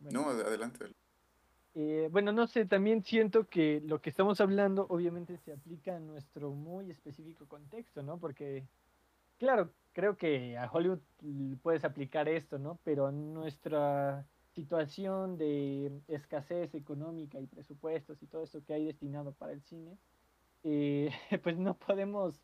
[0.00, 0.94] No, adelante.
[1.76, 6.00] Eh, bueno, no sé, también siento que lo que estamos hablando obviamente se aplica a
[6.00, 8.18] nuestro muy específico contexto, ¿no?
[8.18, 8.68] Porque,
[9.38, 11.00] claro, creo que a Hollywood
[11.62, 12.78] puedes aplicar esto, ¿no?
[12.84, 19.52] Pero nuestra situación de escasez económica y presupuestos y todo esto que hay destinado para
[19.52, 19.98] el cine,
[20.62, 21.10] eh,
[21.42, 22.40] pues no podemos,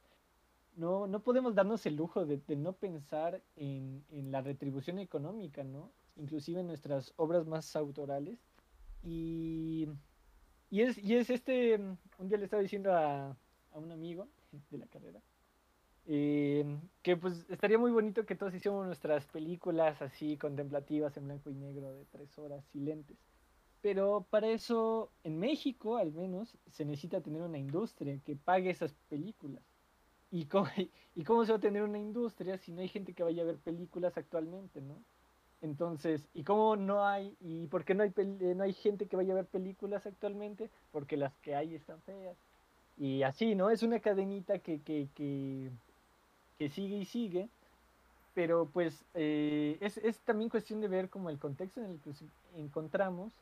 [0.77, 5.93] no, no podemos darnos el lujo de, no pensar en, en la retribución económica, ¿no?
[6.17, 8.50] Inclusive en nuestras obras más autorales
[9.03, 9.89] y,
[10.71, 13.31] y, es, y es este, un día le estaba diciendo a,
[13.73, 14.29] a un amigo
[14.71, 15.23] de la carrera,
[16.07, 16.65] eh,
[17.03, 21.55] que pues estaría muy bonito que todos hiciéramos nuestras películas así contemplativas en blanco y
[21.55, 23.19] negro de tres horas silentes.
[23.83, 28.95] Pero para eso, en México al menos, se necesita tener una industria que pague esas
[29.09, 29.65] películas.
[30.31, 30.69] ¿Y cómo,
[31.15, 33.47] ¿Y cómo se va a tener una industria si no hay gente que vaya a
[33.47, 35.05] ver películas actualmente, no?
[35.63, 39.33] Entonces, ¿y cómo no hay, y por qué no hay, no hay gente que vaya
[39.33, 40.71] a ver películas actualmente?
[40.91, 42.37] Porque las que hay están feas.
[42.97, 43.71] Y así, ¿no?
[43.71, 45.71] Es una cadenita que, que, que,
[46.59, 47.49] que sigue y sigue.
[48.35, 52.11] Pero pues eh, es, es, también cuestión de ver como el contexto en el que
[52.11, 52.25] nos
[52.57, 53.33] encontramos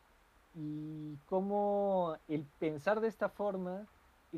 [0.55, 3.87] y cómo el pensar de esta forma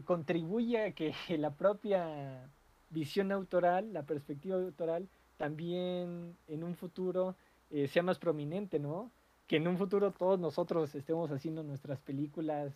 [0.04, 2.50] contribuye a que la propia
[2.90, 7.36] visión autoral, la perspectiva autoral, también en un futuro
[7.70, 9.10] eh, sea más prominente, ¿no?
[9.46, 12.72] Que en un futuro todos nosotros estemos haciendo nuestras películas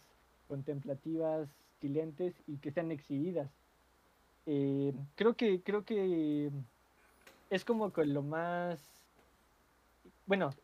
[0.49, 1.49] contemplativas,
[1.81, 3.51] silentes y que sean exhibidas.
[4.47, 6.51] Eh, creo que creo que
[7.51, 8.79] es como que lo más
[10.27, 10.55] bueno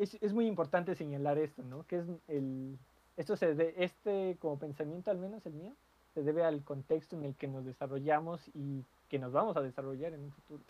[0.00, 2.78] es, es, muy importante señalar esto no que es el
[3.16, 5.72] esto se de, este como pensamiento al menos el mío
[6.14, 10.12] se debe al contexto en el que nos desarrollamos y que nos vamos a desarrollar
[10.12, 10.62] en un futuro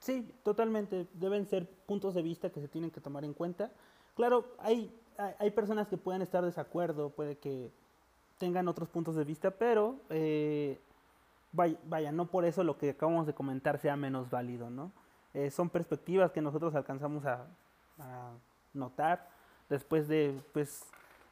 [0.00, 1.06] Sí, totalmente.
[1.14, 3.70] Deben ser puntos de vista que se tienen que tomar en cuenta.
[4.16, 4.92] Claro, hay,
[5.38, 7.70] hay personas que pueden estar de desacuerdo, puede que
[8.38, 10.80] tengan otros puntos de vista, pero eh,
[11.52, 14.92] vaya, no por eso lo que acabamos de comentar sea menos válido, ¿no?
[15.34, 17.46] Eh, son perspectivas que nosotros alcanzamos a,
[18.72, 19.28] notar
[19.68, 20.86] después de, pues,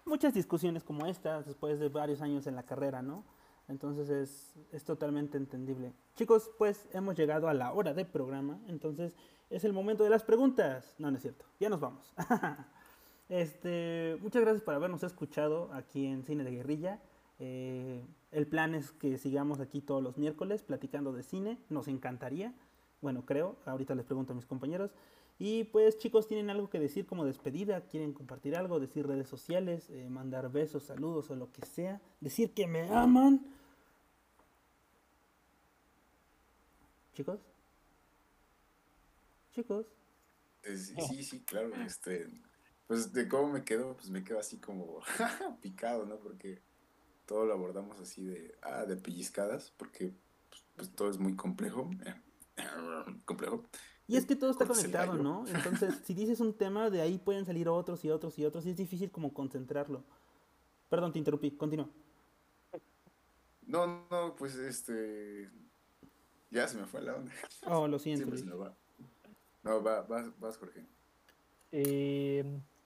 [0.05, 3.25] muchas discusiones como estas, después de varios años en la carrera, ¿no?
[3.69, 5.93] Entonces es, es, totalmente entendible.
[6.17, 9.15] Chicos, pues hemos llegado a la hora de programa, entonces
[9.51, 10.95] es el momento de las preguntas.
[10.99, 12.15] No, no es cierto, ya nos vamos.
[13.29, 17.01] este, muchas gracias por habernos escuchado aquí en Cine de Guerrilla.
[17.39, 22.55] Eh, el plan es que sigamos aquí todos los miércoles platicando de cine, nos encantaría.
[23.01, 24.91] Bueno, creo, ahorita les pregunto a mis compañeros.
[25.39, 27.83] Y pues chicos, ¿tienen algo que decir como despedida?
[27.83, 28.81] ¿Quieren compartir algo?
[28.81, 29.89] ¿Decir redes sociales?
[29.91, 32.01] Eh, ¿Mandar besos, saludos o lo que sea?
[32.21, 33.47] ¿Decir que me aman?
[37.19, 37.41] Chicos.
[39.51, 39.87] Chicos.
[40.63, 41.75] Eh, sí, sí, claro.
[41.85, 42.31] Este,
[42.87, 45.01] pues de cómo me quedo, pues me quedo así como
[45.61, 46.21] picado, ¿no?
[46.21, 46.63] Porque
[47.27, 50.15] todo lo abordamos así de, ah, de pellizcadas, porque
[50.49, 51.91] pues, pues todo es muy complejo.
[53.25, 53.65] complejo.
[54.07, 55.45] Y es que todo está conectado, ¿no?
[55.49, 58.71] Entonces, si dices un tema, de ahí pueden salir otros y otros y otros, y
[58.71, 60.05] es difícil como concentrarlo.
[60.89, 61.91] Perdón, te interrumpí, continúa.
[63.67, 65.51] No, no, pues este.
[66.51, 67.33] Ya se me fue la onda.
[67.67, 68.31] Oh, lo siento.
[68.59, 68.75] va.
[69.63, 70.85] No, va, vas, vas, Jorge.
[71.73, 72.45] Eh,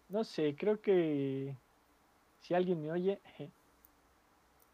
[0.09, 1.57] no sé, creo que
[2.41, 3.21] si alguien me oye,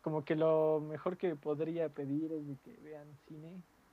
[0.02, 3.52] como que lo mejor que podría pedir es de que vean cine,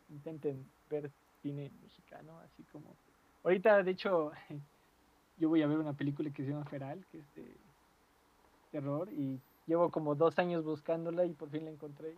[0.09, 2.95] intenten ver cine mexicano, así como...
[3.43, 4.31] Ahorita, de hecho,
[5.37, 7.57] yo voy a ver una película que se llama Feral, que es de
[8.71, 12.15] terror, y llevo como dos años buscándola y por fin la encontré.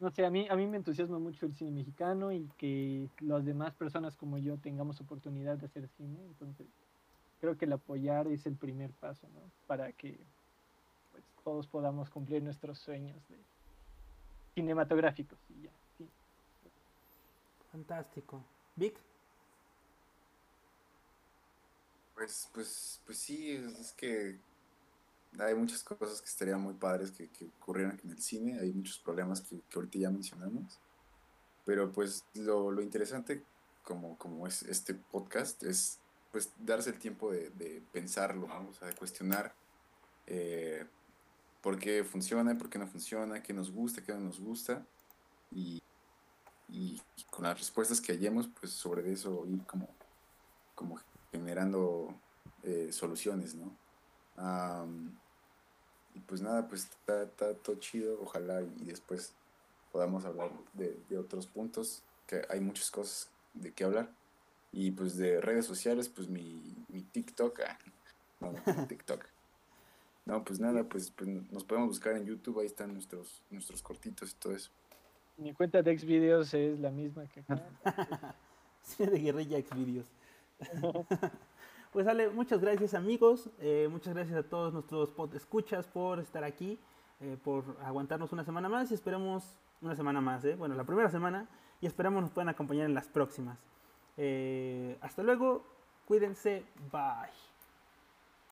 [0.00, 3.44] No sé, a mí, a mí me entusiasma mucho el cine mexicano y que las
[3.44, 6.68] demás personas como yo tengamos oportunidad de hacer cine, entonces
[7.40, 9.40] creo que el apoyar es el primer paso, ¿no?
[9.66, 10.18] Para que
[11.42, 13.38] todos podamos cumplir nuestros sueños de
[14.54, 15.70] cinematográficos y ya.
[17.72, 18.44] Fantástico.
[18.76, 18.98] Vic.
[22.14, 24.38] Pues, pues, pues sí, es que
[25.38, 28.98] hay muchas cosas que estarían muy padres que, que ocurrieran en el cine, hay muchos
[28.98, 30.78] problemas que, que ahorita ya mencionamos,
[31.64, 33.44] pero pues lo, lo, interesante
[33.82, 35.98] como, como es este podcast es
[36.32, 39.54] pues darse el tiempo de, de pensarlo, vamos a cuestionar
[40.30, 40.84] eh,
[41.62, 44.86] por qué funciona, por qué no funciona, qué nos gusta, qué no nos gusta.
[45.50, 45.82] Y,
[47.30, 49.88] con las respuestas que hallemos, pues sobre eso ir como,
[50.74, 51.00] como
[51.32, 52.14] generando
[52.62, 53.74] eh, soluciones, ¿no?
[56.14, 59.34] Y pues nada, pues está, todo chido, ojalá y, después
[59.92, 64.10] podamos hablar de, otros puntos, que hay muchas cosas de qué hablar.
[64.70, 67.78] Y pues de redes sociales, pues mi, mi TikTok, ah,
[68.40, 68.58] no, mi
[68.88, 69.24] TikTok.
[70.26, 74.32] No, pues nada, pues, pues, nos podemos buscar en YouTube, ahí están nuestros, nuestros cortitos
[74.32, 74.70] y todo eso.
[75.38, 77.64] Mi cuenta de Xvideos es la misma que acá.
[78.82, 80.06] sí, de guerrilla Xvideos.
[81.92, 86.78] pues Ale, muchas gracias amigos, eh, muchas gracias a todos nuestros escuchas por estar aquí,
[87.20, 90.56] eh, por aguantarnos una semana más y esperemos una semana más, eh.
[90.56, 91.48] bueno, la primera semana
[91.80, 93.58] y esperamos nos puedan acompañar en las próximas.
[95.00, 95.64] hasta luego,
[96.06, 97.47] cuídense, bye.